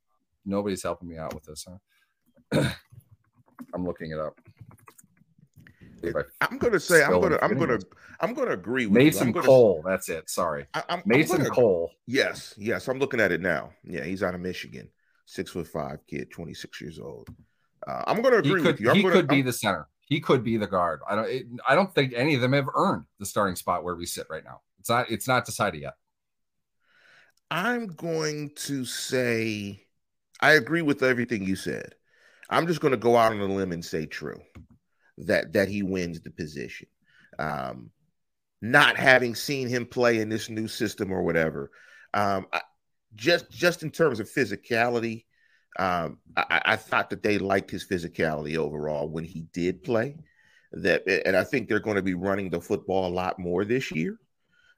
[0.44, 2.70] nobody's helping me out with this, huh?
[3.74, 4.38] I'm looking it up.
[6.40, 7.78] I'm gonna say I'm gonna I'm gonna
[8.20, 9.82] I'm gonna agree with Mason gonna, Cole.
[9.84, 10.28] That's it.
[10.28, 11.90] Sorry, I, am Mason gonna, Cole.
[12.06, 12.88] Yes, yes.
[12.88, 13.70] I'm looking at it now.
[13.84, 14.88] Yeah, he's out of Michigan,
[15.26, 17.28] six foot five kid, 26 years old.
[17.86, 18.90] Uh, I'm gonna agree could, with you.
[18.90, 19.88] I'm he gonna, could be the center.
[20.06, 21.00] He could be the guard.
[21.08, 21.28] I don't.
[21.28, 24.26] It, I don't think any of them have earned the starting spot where we sit
[24.30, 24.60] right now.
[24.78, 25.10] It's not.
[25.10, 25.94] It's not decided yet.
[27.50, 29.84] I'm going to say
[30.40, 31.94] I agree with everything you said.
[32.50, 34.40] I'm just going to go out on a limb and say true
[35.18, 36.88] that that he wins the position.
[37.38, 37.90] Um,
[38.62, 41.70] not having seen him play in this new system or whatever,
[42.14, 42.62] um, I,
[43.14, 45.24] just just in terms of physicality,
[45.78, 50.16] um, I, I, thought that they liked his physicality overall when he did play.
[50.72, 53.92] That and I think they're going to be running the football a lot more this
[53.92, 54.18] year.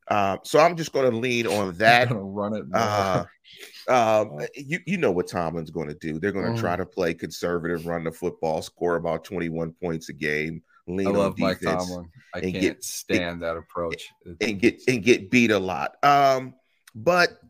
[0.08, 2.08] Uh, so I'm just going to lean on that.
[2.10, 2.64] run it.
[2.72, 3.24] Uh,
[3.88, 6.18] um, you you know what Tomlin's going to do.
[6.18, 6.60] They're going to mm.
[6.60, 11.10] try to play conservative, run the football, score about 21 points a game, lean I
[11.10, 12.10] love Mike defense Tomlin.
[12.34, 14.08] I and can't get- stand that approach.
[14.40, 15.96] and get and get beat a lot.
[16.02, 16.54] Um,
[16.94, 17.40] but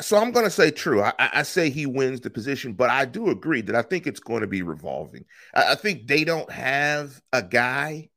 [0.00, 1.02] so I'm going to say true.
[1.02, 4.06] I, I I say he wins the position, but I do agree that I think
[4.06, 5.24] it's going to be revolving.
[5.54, 8.10] I, I think they don't have a guy;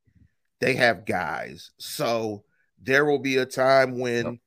[0.60, 1.70] they have guys.
[1.78, 2.44] So
[2.84, 4.38] there will be a time when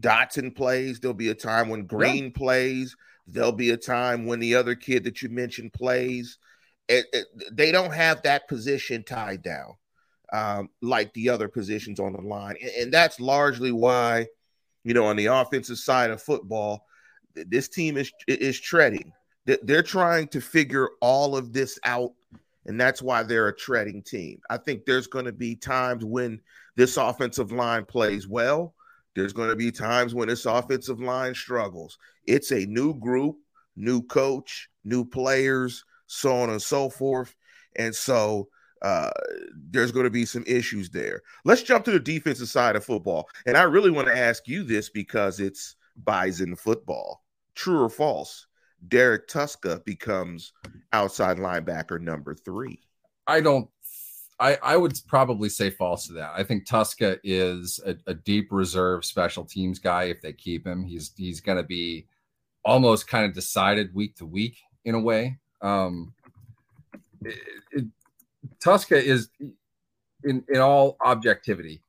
[0.00, 1.00] Dotson plays.
[1.00, 2.96] There'll be a time when Green plays.
[3.26, 6.38] There'll be a time when the other kid that you mentioned plays.
[6.88, 9.74] It- it- they don't have that position tied down
[10.32, 12.56] um, like the other positions on the line.
[12.60, 14.26] And, and that's largely why,
[14.82, 16.86] you know, on the offensive side of football,
[17.34, 19.12] this team is is treading.
[19.44, 22.12] They're trying to figure all of this out,
[22.66, 24.40] and that's why they're a treading team.
[24.50, 26.40] I think there's going to be times when
[26.76, 28.74] this offensive line plays well.
[29.14, 31.98] There's going to be times when this offensive line struggles.
[32.26, 33.36] It's a new group,
[33.76, 37.34] new coach, new players, so on and so forth.
[37.76, 38.48] And so
[38.82, 39.10] uh,
[39.70, 41.20] there's going to be some issues there.
[41.44, 43.28] Let's jump to the defensive side of football.
[43.46, 47.22] And I really want to ask you this because it's Bison football.
[47.54, 48.46] True or false?
[48.88, 50.52] Derrek Tuszka becomes
[50.92, 52.80] outside linebacker number three.
[53.26, 53.68] I don't.
[54.42, 56.32] I, I would probably say false to that.
[56.36, 60.04] I think Tuszka is a, a deep reserve special teams guy.
[60.04, 62.06] If they keep him, he's he's going to be
[62.64, 65.38] almost kind of decided week to week in a way.
[65.60, 66.12] Um,
[67.24, 67.38] it,
[67.70, 67.84] it,
[68.58, 69.28] Tuszka is
[70.24, 71.80] in in all objectivity.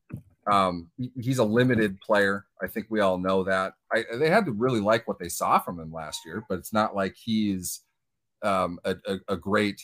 [0.46, 2.46] Um, he's a limited player.
[2.62, 3.74] I think we all know that.
[3.92, 6.74] I, they had to really like what they saw from him last year, but it's
[6.74, 7.80] not like he's
[8.44, 9.82] um, a, a, a great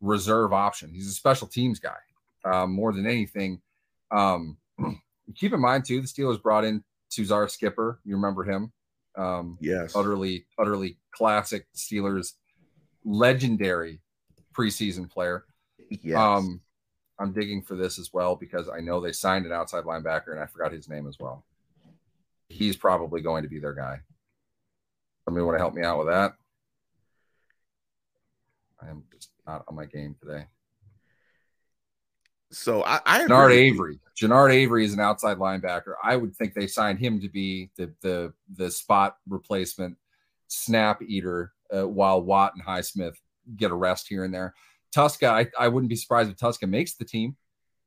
[0.00, 0.92] reserve option.
[0.92, 1.96] He's a special teams guy
[2.44, 3.60] um, more than anything.
[4.10, 4.56] Um,
[5.34, 8.00] keep in mind too, the Steelers brought in Tuzar Skipper.
[8.04, 8.72] You remember him?
[9.16, 9.96] Um, Yes.
[9.96, 12.34] utterly, utterly classic Steelers,
[13.04, 14.00] legendary
[14.56, 15.44] preseason player.
[15.90, 16.16] Yes.
[16.18, 16.60] Um,
[17.18, 20.38] I'm digging for this as well because I know they signed an outside linebacker and
[20.40, 21.44] I forgot his name as well.
[22.48, 24.00] He's probably going to be their guy.
[25.24, 26.34] Somebody want to help me out with that?
[28.80, 30.44] I am just not on my game today.
[32.50, 33.52] so I, I Genard.
[33.52, 34.00] Avery.
[34.20, 35.94] Genard Avery is an outside linebacker.
[36.02, 39.96] I would think they signed him to be the the the spot replacement
[40.48, 43.16] snap eater uh, while Watt and Highsmith
[43.56, 44.54] get a rest here and there.
[44.94, 47.36] Tuszka, I, I wouldn't be surprised if Tuszka makes the team.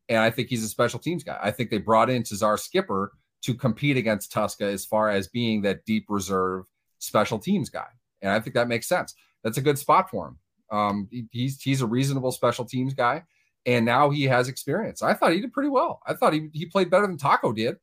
[0.09, 1.39] And I think he's a special teams guy.
[1.41, 3.13] I think they brought in Tuzar Skipper
[3.43, 6.65] to compete against Tuszka as far as being that deep reserve
[6.99, 7.87] special teams guy.
[8.21, 9.15] And I think that makes sense.
[9.43, 10.37] That's a good spot for him.
[10.71, 13.23] Um, he- he's he's a reasonable special teams guy
[13.65, 15.01] and now he has experience.
[15.01, 16.01] I thought he did pretty well.
[16.07, 17.75] I thought he, he played better than Taco did.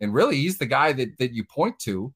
[0.00, 2.14] And really, he's the guy that, that you point to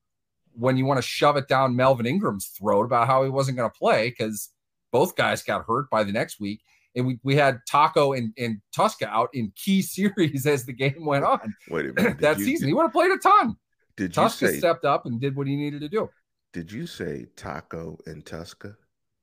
[0.55, 3.70] when you want to shove it down Melvin Ingram's throat about how he wasn't going
[3.70, 4.51] to play because
[4.93, 6.62] both guys got hurt by the next week.
[6.95, 11.05] And we, we had Taco and, and Tuszka out in key series as the game
[11.05, 12.18] went on Wait a minute.
[12.18, 12.68] That you, season.
[12.68, 13.57] He would have played a ton.
[13.97, 14.59] Did you Tuszka say?
[14.59, 16.09] stepped up and did what he needed to do.
[16.53, 18.77] Did you say Taco and Tuszka?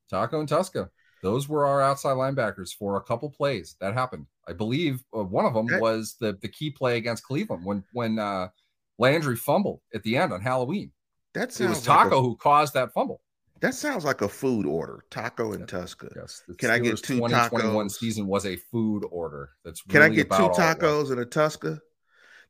[0.10, 0.89] Taco and Tuszka.
[1.22, 3.76] Those were our outside linebackers for a couple plays.
[3.82, 4.26] That happened.
[4.47, 7.84] I believe uh, one of them That- was the the key play against Cleveland when
[7.93, 8.49] when uh,
[8.97, 10.91] Landry fumbled at the end on Halloween.
[11.34, 13.22] That It was like Taco a, who caused that fumble.
[13.62, 15.03] that sounds like a food order.
[15.12, 16.12] Taco and Tuszka.
[16.16, 16.41] Yes.
[16.57, 17.91] Can I get two 2021 tacos?
[17.91, 19.51] season was a food order.
[19.64, 21.80] That's Can I get two tacos and a Tuszka?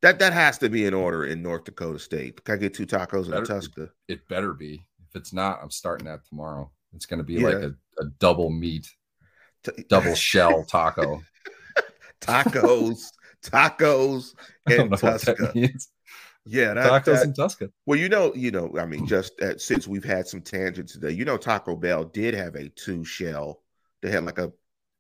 [0.02, 2.44] That that has to be an order in North Dakota State.
[2.46, 3.90] Can I get two tacos and a Better- Tuszka?
[4.08, 4.86] It better be.
[5.10, 6.72] If it's not, I'm starting that tomorrow.
[6.96, 7.48] It's going to be Yeah.
[7.48, 8.88] like a, a double meat,
[9.90, 11.22] double shell taco.
[12.22, 13.06] tacos,
[13.44, 14.34] tacos,
[14.68, 15.82] I and what that.
[16.46, 17.72] Yeah, that, Tacos that- and Tuszka.
[17.86, 21.12] well, you know, you know, I mean, just uh, since we've had some tangents today,
[21.12, 23.62] you know, Taco Bell did have a two shell.
[24.02, 24.52] They had like a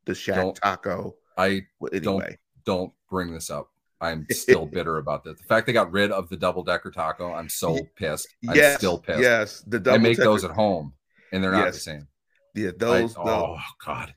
[0.05, 1.15] the Shack Don't- taco.
[1.37, 2.23] I Well, don't-
[2.65, 3.69] don't bring this up.
[4.01, 5.37] I'm still bitter about this.
[5.39, 8.27] The fact they got rid of the double decker taco, I'm so pissed.
[8.47, 9.19] I'm yes, still pissed.
[9.21, 10.93] yes, the I double make those at home,
[11.31, 12.07] and they're not the same.
[12.55, 13.15] Yeah, I- those.
[13.17, 14.13] oh God,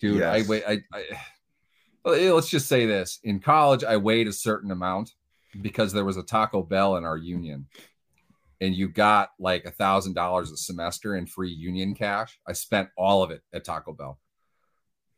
[0.00, 0.44] dude, Yes.
[0.46, 0.64] I wait.
[0.66, 5.10] I, I let's just say this: in college, I weighed a certain amount
[5.60, 7.66] because there was a Taco Bell in our union,
[8.60, 12.38] and you got like a thousand dollars a semester in free union cash.
[12.46, 14.18] I spent all of it at Taco Bell.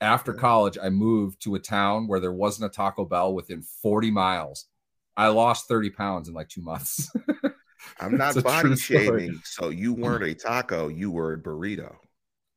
[0.01, 0.41] After Yeah.
[0.41, 4.67] college, I moved to a town where there wasn't a Taco Bell within 40 miles.
[5.17, 7.11] I lost 30 pounds in like two months.
[8.01, 9.41] I'm not body shaming.
[9.45, 10.01] So you mm.
[10.01, 11.95] weren't a taco, you were a burrito.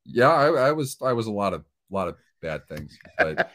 [0.06, 1.62] yeah, I, I was I was a lot of
[1.92, 3.52] a lot of bad things, but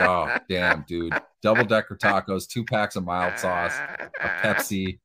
[0.00, 3.74] oh damn, dude, double decker tacos, two packs of mild sauce,
[4.20, 4.98] a Pepsi.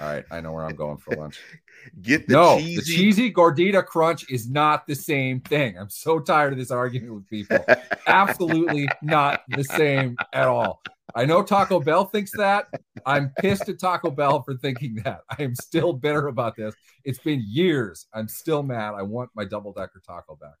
[0.00, 1.40] All right, I know where I'm going for lunch.
[2.02, 2.76] Get the no, cheesy.
[2.76, 5.78] the cheesy gordita crunch is not the same thing.
[5.78, 7.64] I'm so tired of this argument with people.
[8.06, 10.82] Absolutely not the same at all.
[11.14, 12.66] I know Taco Bell thinks that.
[13.06, 15.20] I'm pissed at Taco Bell for thinking that.
[15.30, 16.74] I am still bitter about this.
[17.04, 18.06] It's been years.
[18.12, 18.94] I'm still mad.
[18.94, 20.54] I want my double decker taco back.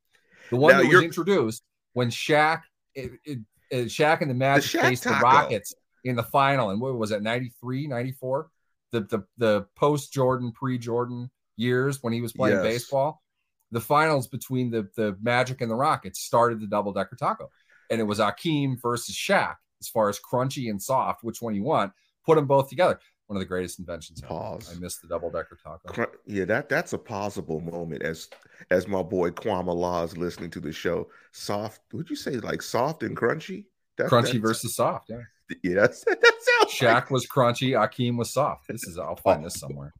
[0.50, 1.62] The one Now that was introduced
[1.92, 2.62] when Shaq,
[2.94, 3.38] it, it,
[3.70, 5.10] it- Shaq and the Magic Shaq faced the.
[5.10, 5.74] Rockets
[6.04, 6.70] in the final.
[6.70, 8.48] And what was it, 93, 94?
[8.92, 12.64] The, the, the post Jordan, pre Jordan years when he was playing Yes.
[12.64, 13.22] baseball.
[13.70, 17.50] The finals between the, the Magic and the Rockets started the double decker taco.
[17.90, 21.62] And it was Akeem versus Shaq as far as crunchy and soft, which one you
[21.64, 21.92] want.
[22.24, 22.98] Put them both together.
[23.26, 24.22] One of the greatest inventions.
[24.22, 24.28] ever.
[24.32, 24.74] Pause.
[24.74, 26.06] I missed the double decker taco.
[26.26, 28.28] Yeah, that that's a possible moment as
[28.70, 31.08] as my boy Kwame Law is listening to the show.
[31.32, 33.66] Soft, would you say like soft and crunchy?
[33.98, 35.10] That, Crunchy versus soft.
[35.10, 35.20] Yeah.
[35.62, 37.70] yeah, that's, that sounds Shaq was crunchy.
[37.70, 38.68] Akeem was soft.
[38.68, 39.92] This is, I'll find this somewhere.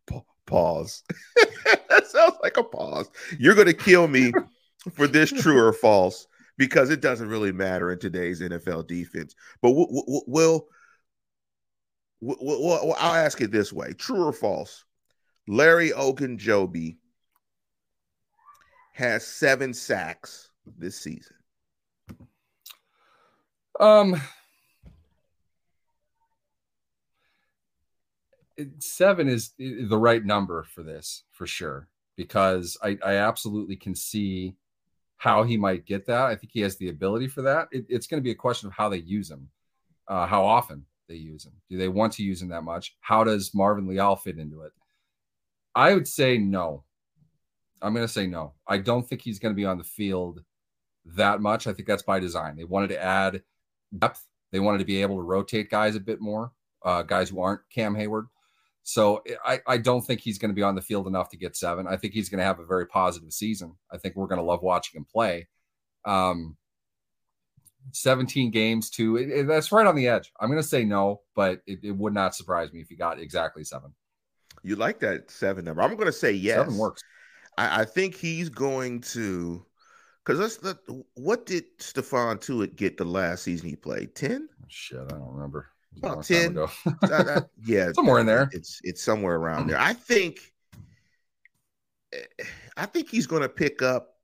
[0.47, 1.03] Pause.
[1.89, 3.11] that sounds like a pause.
[3.39, 4.33] You're gonna kill me
[4.95, 9.35] for this true or false because it doesn't really matter in today's NFL defense.
[9.61, 10.69] But w- w- w- will
[12.99, 14.85] I'll ask it this way: true or false?
[15.47, 16.97] Larry Ogunjobi
[18.93, 21.37] has seven sacks this season.
[23.81, 24.21] Um,
[28.79, 34.57] seven is the right number for this for sure because I, I absolutely can see
[35.17, 36.27] how he might get that.
[36.27, 37.69] I think he has the ability for that.
[37.71, 39.49] It, it's going to be a question of how they use him,
[40.09, 41.53] uh, how often they use him.
[41.71, 42.97] Do they want to use him that much?
[43.01, 44.73] How does Marvin Leal fit into it?
[45.75, 46.85] I would say no.
[47.81, 48.55] I'm going to say no.
[48.67, 50.43] I don't think he's going to be on the field
[51.05, 51.67] that much.
[51.67, 52.57] I think that's by design.
[52.57, 53.43] They wanted to add
[53.97, 54.25] depth.
[54.51, 56.53] They wanted to be able to rotate guys a bit more,
[56.85, 58.27] uh, guys who aren't Cam Heyward.
[58.91, 61.55] So I, I don't think he's going to be on the field enough to get
[61.55, 61.87] seven.
[61.87, 63.75] I think he's going to have a very positive season.
[63.93, 65.47] I think we're going to love watching him play.
[66.07, 66.57] Um,
[67.93, 69.19] 17 games, too.
[69.19, 70.33] It- it- that's right on the edge.
[70.41, 73.19] I'm going to say no, but it, it would not surprise me if he got
[73.21, 73.93] exactly seven.
[74.63, 75.83] You like that seven number?
[75.83, 76.57] I'm gonna say yes.
[76.57, 77.03] Seven works.
[77.59, 79.65] I, I think he's going to
[80.25, 80.79] because let's let
[81.15, 84.15] what did Stephon Tuitt get the last season he played?
[84.15, 84.49] 10?
[84.69, 85.69] Shit, I don't remember.
[85.97, 86.53] About 10.
[86.53, 86.71] ago.
[87.03, 88.49] That- that- yeah, Somewhere in there.
[88.53, 89.79] It's it's somewhere around there.
[89.79, 90.53] I think
[92.13, 92.19] eh,
[92.77, 94.15] I think he's going to pick up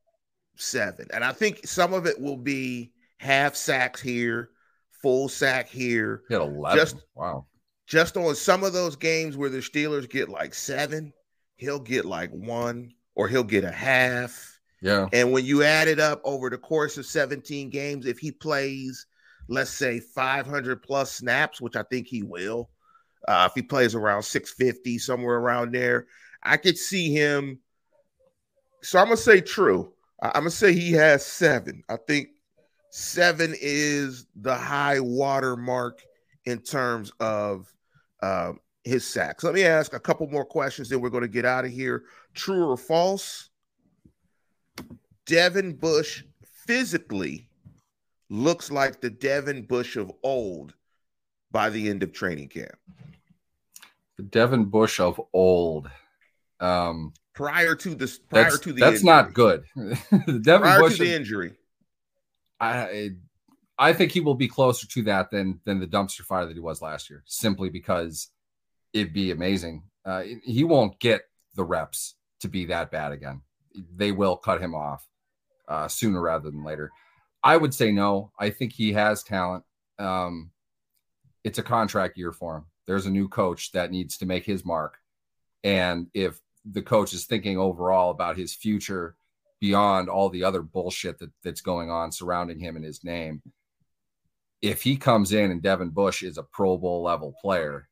[0.57, 4.51] seven, and I think some of it will be half sacks here,
[5.03, 6.23] full sack here.
[6.29, 6.79] He had 11.
[6.79, 7.47] Just- wow.
[7.87, 11.13] Just on some of those games where the Steelers get like seven,
[11.57, 14.59] he'll get like one, or he'll get a half.
[14.81, 15.07] Yeah.
[15.13, 19.07] And when you add it up over the course of 17 games, if he plays,
[19.49, 22.71] let's say 500 plus snaps, which I think he will,
[23.29, 26.07] uh, if he plays around 650, somewhere around there,
[26.43, 27.59] I could see him.
[28.83, 29.93] So I'm to say true.
[30.23, 31.83] I- I'm to say he has seven.
[31.89, 32.29] I think
[32.91, 36.03] seven is the high water mark
[36.45, 37.73] in terms of
[38.23, 39.43] um, his sacks.
[39.43, 42.05] Let me ask a couple more questions, then we're going to get out of here.
[42.35, 43.51] True or false?
[45.27, 46.25] Devin Bush
[46.67, 47.49] physically
[48.35, 50.75] looks like the Devin Bush of old
[51.53, 52.77] by the end of training camp.
[54.17, 55.91] The Devin Bush of old.
[56.61, 59.07] Um, Prior to this, prior that's to the that's injury.
[59.07, 59.65] not good.
[59.77, 60.97] the Devin prior Bush.
[60.99, 61.53] to the of- injury.
[62.61, 63.11] I
[63.77, 66.61] I think he will be closer to that than than the dumpster fire that he
[66.61, 68.29] was last year, simply because
[68.93, 69.83] it'd be amazing.
[70.05, 71.23] Uh, he won't get
[71.57, 73.43] the reps to be that bad again.
[73.97, 75.05] They will cut him off
[75.67, 76.93] uh, sooner rather than later.
[77.45, 78.33] I would say no.
[78.39, 79.65] I think he has talent.
[79.99, 80.51] Um,
[81.45, 82.65] it's a contract year for him.
[82.87, 84.99] There's a new coach that needs to make his mark,
[85.63, 89.15] and if the coach is thinking overall about his future
[89.61, 93.43] beyond all the other bullshit that, that's going on surrounding him and his name.
[94.63, 97.89] If he comes in and Devin Bush is a Pro Bowl level player,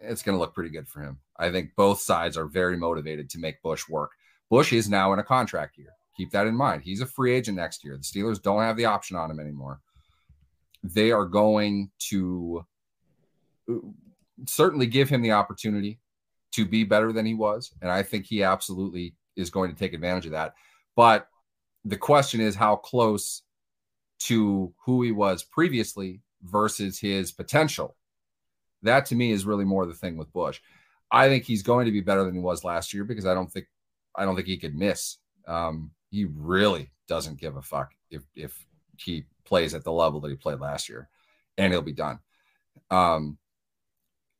[0.00, 1.18] it's going to look pretty good for him.
[1.36, 4.12] I think both sides are very motivated to make Bush work.
[4.50, 5.92] Bush is now in a contract year.
[6.16, 6.82] Keep that in mind.
[6.82, 7.96] He's a free agent next year.
[7.96, 9.80] The Steelers don't have the option on him anymore.
[10.82, 12.64] They are going to
[13.68, 13.74] uh,
[14.46, 15.98] certainly give him the opportunity
[16.52, 17.72] to be better than he was.
[17.82, 20.54] And I think he absolutely is going to take advantage of that.
[20.94, 21.28] But
[21.84, 23.42] the question is how close
[24.20, 27.96] to who he was previously versus his potential.
[28.82, 30.60] That to me is really more the thing with Bush.
[31.10, 33.50] I think he's going to be better than he was last year because I don't
[33.50, 33.66] think
[34.14, 35.18] I don't think he could miss.
[35.46, 38.56] Um, he really doesn't give a fuck if if
[38.96, 41.08] he plays at the level that he played last year,
[41.58, 42.20] and he'll be done.
[42.88, 43.38] Um,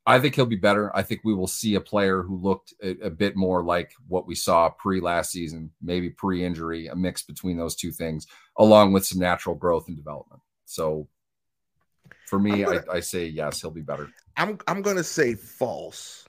[0.06, 0.94] I think he'll be better.
[0.94, 4.24] I think we will see a player who looked a, a bit more like what
[4.24, 8.92] we saw pre last season, maybe pre injury, a mix between those two things, along
[8.92, 10.42] with some natural growth and development.
[10.66, 11.08] So
[12.26, 14.10] for me, gonna, I, I say yes, he'll be better.
[14.36, 16.24] I'm I'm gonna say false.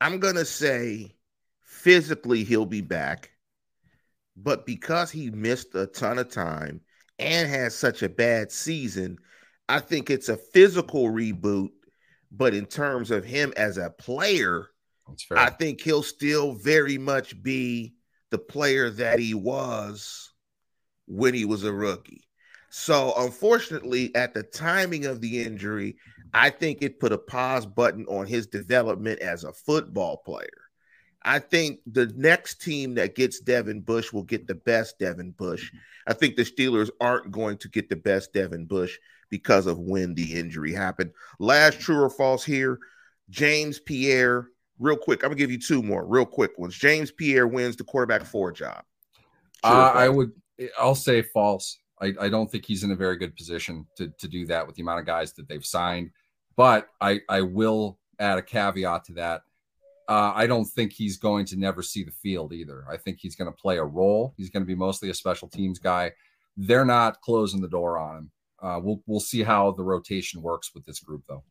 [0.00, 1.14] I'm gonna say
[1.62, 3.30] physically he'll be back,
[4.42, 6.80] but because he missed a ton of time
[7.18, 9.18] and has such a bad season,
[9.68, 11.70] I think it's a physical reboot.
[12.30, 14.68] But in terms of him as a player,
[15.34, 17.94] I think he'll still very much be
[18.30, 20.32] the player that he was
[21.06, 22.24] when he was a rookie.
[22.70, 25.96] So, unfortunately, at the timing of the injury,
[26.34, 30.67] I think it put a pause button on his development as a football player.
[31.28, 35.70] I think the next team that gets Devin Bush will get the best Devin Bush.
[36.06, 38.96] I think the Steelers aren't going to get the best Devin Bush
[39.28, 41.10] because of when the injury happened.
[41.38, 42.78] Last true or false here
[43.28, 44.48] James Pierre,
[44.78, 45.22] real quick.
[45.22, 46.74] I'm going to give you two more real quick ones.
[46.74, 48.82] James Pierre wins the cornerback four job.
[49.62, 50.32] Uh, I would,
[50.78, 51.78] I'll say false.
[52.00, 54.76] I, I don't think he's in a very good position to, to do that with
[54.76, 56.10] the amount of guys that they've signed.
[56.56, 59.42] But I, I will add a caveat to that.
[60.08, 62.84] Uh, I don't think he's going to never see the field either.
[62.90, 64.32] I think he's going to play a role.
[64.38, 66.12] He's going to be mostly a special teams guy.
[66.56, 68.30] They're not closing the door on him.
[68.60, 71.44] Uh, we'll we'll see how the rotation works with this group, though.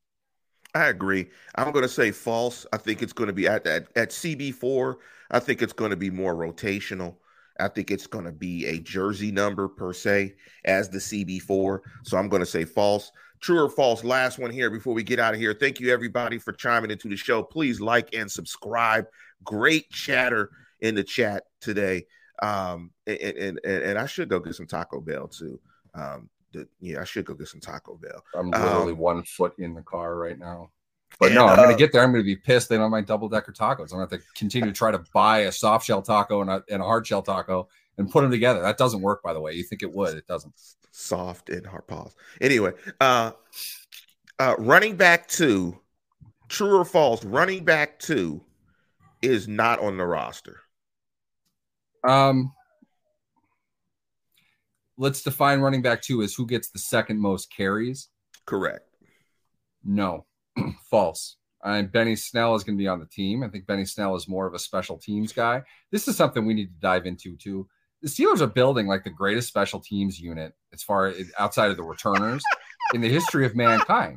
[0.76, 1.28] I agree.
[1.56, 2.66] I'm going to say false.
[2.74, 4.96] I think it's going to be at at, at CB4.
[5.32, 7.16] I think it's going to be more rotational.
[7.60, 10.36] I think it's going to be a jersey number per se
[10.66, 11.80] as the CB4.
[12.04, 13.12] So I'm going to say false.
[13.40, 14.04] True or false?
[14.04, 15.54] Last one here before we get out of here.
[15.54, 17.44] Thank you, everybody, for chiming into the show.
[17.44, 19.06] Please like and subscribe.
[19.44, 20.50] Great chatter
[20.82, 22.06] in the chat today.
[22.42, 25.60] Um, and, and, and, and I should go get some Taco Bell too.
[25.96, 28.24] Um, the, yeah, I should go get some Taco Bell.
[28.36, 30.72] I'm literally um, one foot in the car right now.
[31.20, 32.04] But and, no, I'm going to uh, get there.
[32.04, 32.70] I'm going to be pissed.
[32.70, 33.92] They don't my double decker tacos.
[33.92, 36.50] I'm going to have to continue to try to buy a soft shell taco and
[36.50, 38.62] a, and a hard shell taco and put them together.
[38.62, 39.54] That doesn't work, by the way.
[39.54, 40.16] You think it would?
[40.18, 40.54] It doesn't.
[41.00, 42.16] Soft and hard pause.
[42.42, 43.32] Anyway, uh,
[44.40, 45.80] uh, running back two,
[46.50, 47.24] true or false?
[47.24, 48.42] Running back two
[49.22, 50.60] is not on the roster.
[52.04, 52.52] Um,
[54.98, 58.10] let's define running back two as who gets the second most carries.
[58.48, 58.90] Correct.
[59.84, 60.26] No,
[60.90, 61.36] false.
[61.64, 63.44] And Benny Snell is going to be on the team.
[63.44, 65.62] I think Benny Snell is more of a special teams guy.
[65.92, 67.68] This is something we need to dive into too.
[68.02, 71.78] The Steelers are building like the greatest special teams unit as far as outside of
[71.78, 72.44] the returners
[72.94, 74.16] in the history of mankind.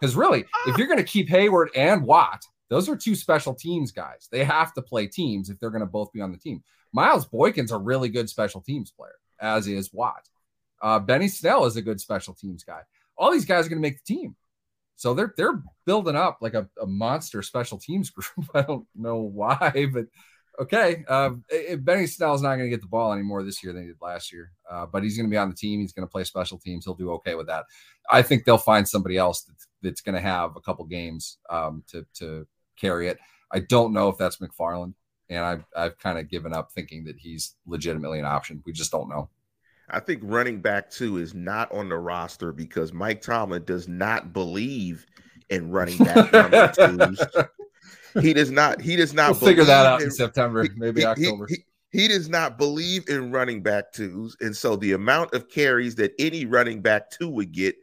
[0.00, 3.92] Because really, if you're going to keep Heyward and Watt, those are two special teams
[3.92, 4.28] guys.
[4.32, 6.62] They have to play teams if they're going to both be on the team.
[6.92, 10.28] Miles Boykin's a really good special teams player, as is Watt.
[10.82, 12.80] Uh, Benny Snell is a good special teams guy.
[13.16, 14.36] All these guys are going to make the team.
[14.96, 18.48] So they're they're building up like a, a monster special teams group.
[18.54, 20.06] I don't know why, but
[20.60, 21.04] okay.
[21.08, 21.30] Uh,
[21.78, 24.32] Benny Snell's not going to get the ball anymore this year than he did last
[24.32, 25.80] year, uh, but he's going to be on the team.
[25.80, 26.84] He's going to play special teams.
[26.84, 27.64] He'll do okay with that.
[28.10, 31.82] I think they'll find somebody else that's, that's going to have a couple games um,
[31.88, 32.46] to to
[32.76, 33.18] carry it.
[33.52, 34.94] I don't know if that's McFarland,
[35.28, 38.62] and I've I've kind of given up thinking that he's legitimately an option.
[38.66, 39.30] We just don't know.
[39.90, 44.32] I think running back two is not on the roster because Mike Tomlin does not
[44.32, 45.04] believe
[45.50, 47.20] in running back number twos.
[48.20, 48.80] He does not.
[48.80, 51.46] He does not we'll figure that out in, in September, maybe he, October.
[51.48, 55.48] He, he, he, does not believe in running back twos, and so the amount of
[55.48, 57.76] carries that any running back two would get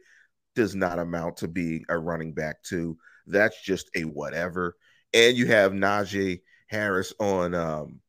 [0.54, 2.96] does not amount to being a running back two.
[3.26, 4.76] That's just a whatever.
[5.14, 8.00] And you have Najee Harris on um,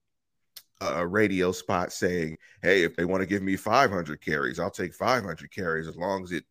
[0.80, 4.94] a radio spot saying, "Hey, if they want to give me 500 carries, I'll take
[4.94, 6.46] 500 carries as long as it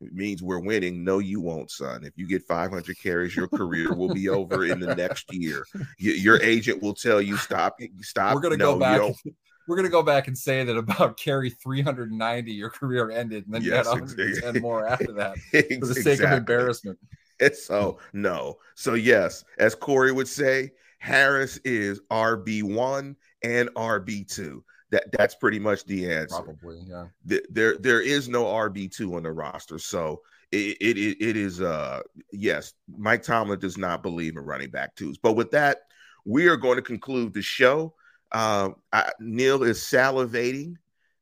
[0.00, 2.04] means we're winning." No, you won't, son.
[2.04, 5.64] If you get 500 carries, your career will be over in the next year.
[5.98, 9.14] your agent will tell you, "Stop, stop." We're gonna no, go back.
[9.68, 13.62] We're gonna go back and say that about carry 390, your career ended, and then
[13.62, 14.60] yes, you had 110 exactly.
[14.60, 16.98] more after that for the sake of embarrassment.
[17.54, 24.62] So no, so yes, as Corey would say, Harris is RB one and RB two.
[24.90, 26.42] That that's pretty much the answer.
[26.42, 27.06] Probably, yeah.
[27.24, 32.00] There there is no RB two on the roster, so it, it it is uh
[32.32, 32.74] yes.
[32.88, 35.16] Mike Tomlin does not believe in running back twos.
[35.16, 35.82] But with that,
[36.24, 37.94] we are going to conclude the show.
[38.32, 40.76] Uh, I, Neil is salivating.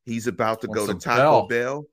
[0.05, 1.85] He's about to go to Taco Bell, Bell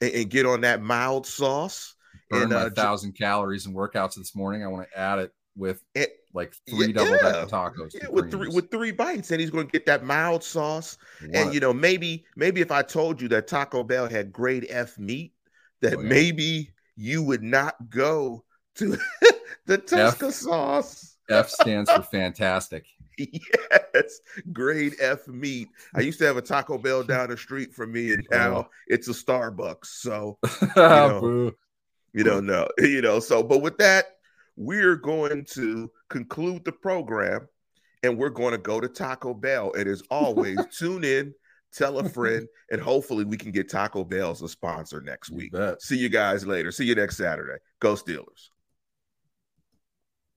[0.00, 1.94] and, and, get on that mild sauce.
[2.30, 4.64] Burn and, uh, thousand calories and workouts this morning.
[4.64, 7.94] I want to add it with it, like three yeah, double decker tacos.
[7.94, 10.98] Yeah, with three with three bites, and he's going to get that mild sauce.
[11.20, 11.34] What?
[11.34, 14.98] And you know, maybe maybe if I told you that Taco Bell had grade F
[14.98, 15.32] meat,
[15.80, 16.08] that oh, yeah.
[16.08, 18.44] maybe you would not go
[18.76, 18.96] to
[19.66, 21.16] the Tusca F, sauce.
[21.28, 22.86] F stands for fantastic.
[23.18, 24.20] Yes,
[24.52, 25.68] grade F meat.
[25.94, 28.68] I used to have a Taco Bell down the street from me, and now oh.
[28.88, 29.86] it's a Starbucks.
[29.86, 31.52] So you, know,
[32.14, 33.20] you don't know, you know.
[33.20, 34.16] So, but with that,
[34.56, 37.48] we're going to conclude the program,
[38.02, 39.72] and we're going to go to Taco Bell.
[39.72, 41.34] And as always, tune in,
[41.72, 45.52] tell a friend, and hopefully we can get Taco Bell as a sponsor next week.
[45.80, 46.70] See you guys later.
[46.70, 47.58] See you next Saturday.
[47.80, 48.51] Go Steelers.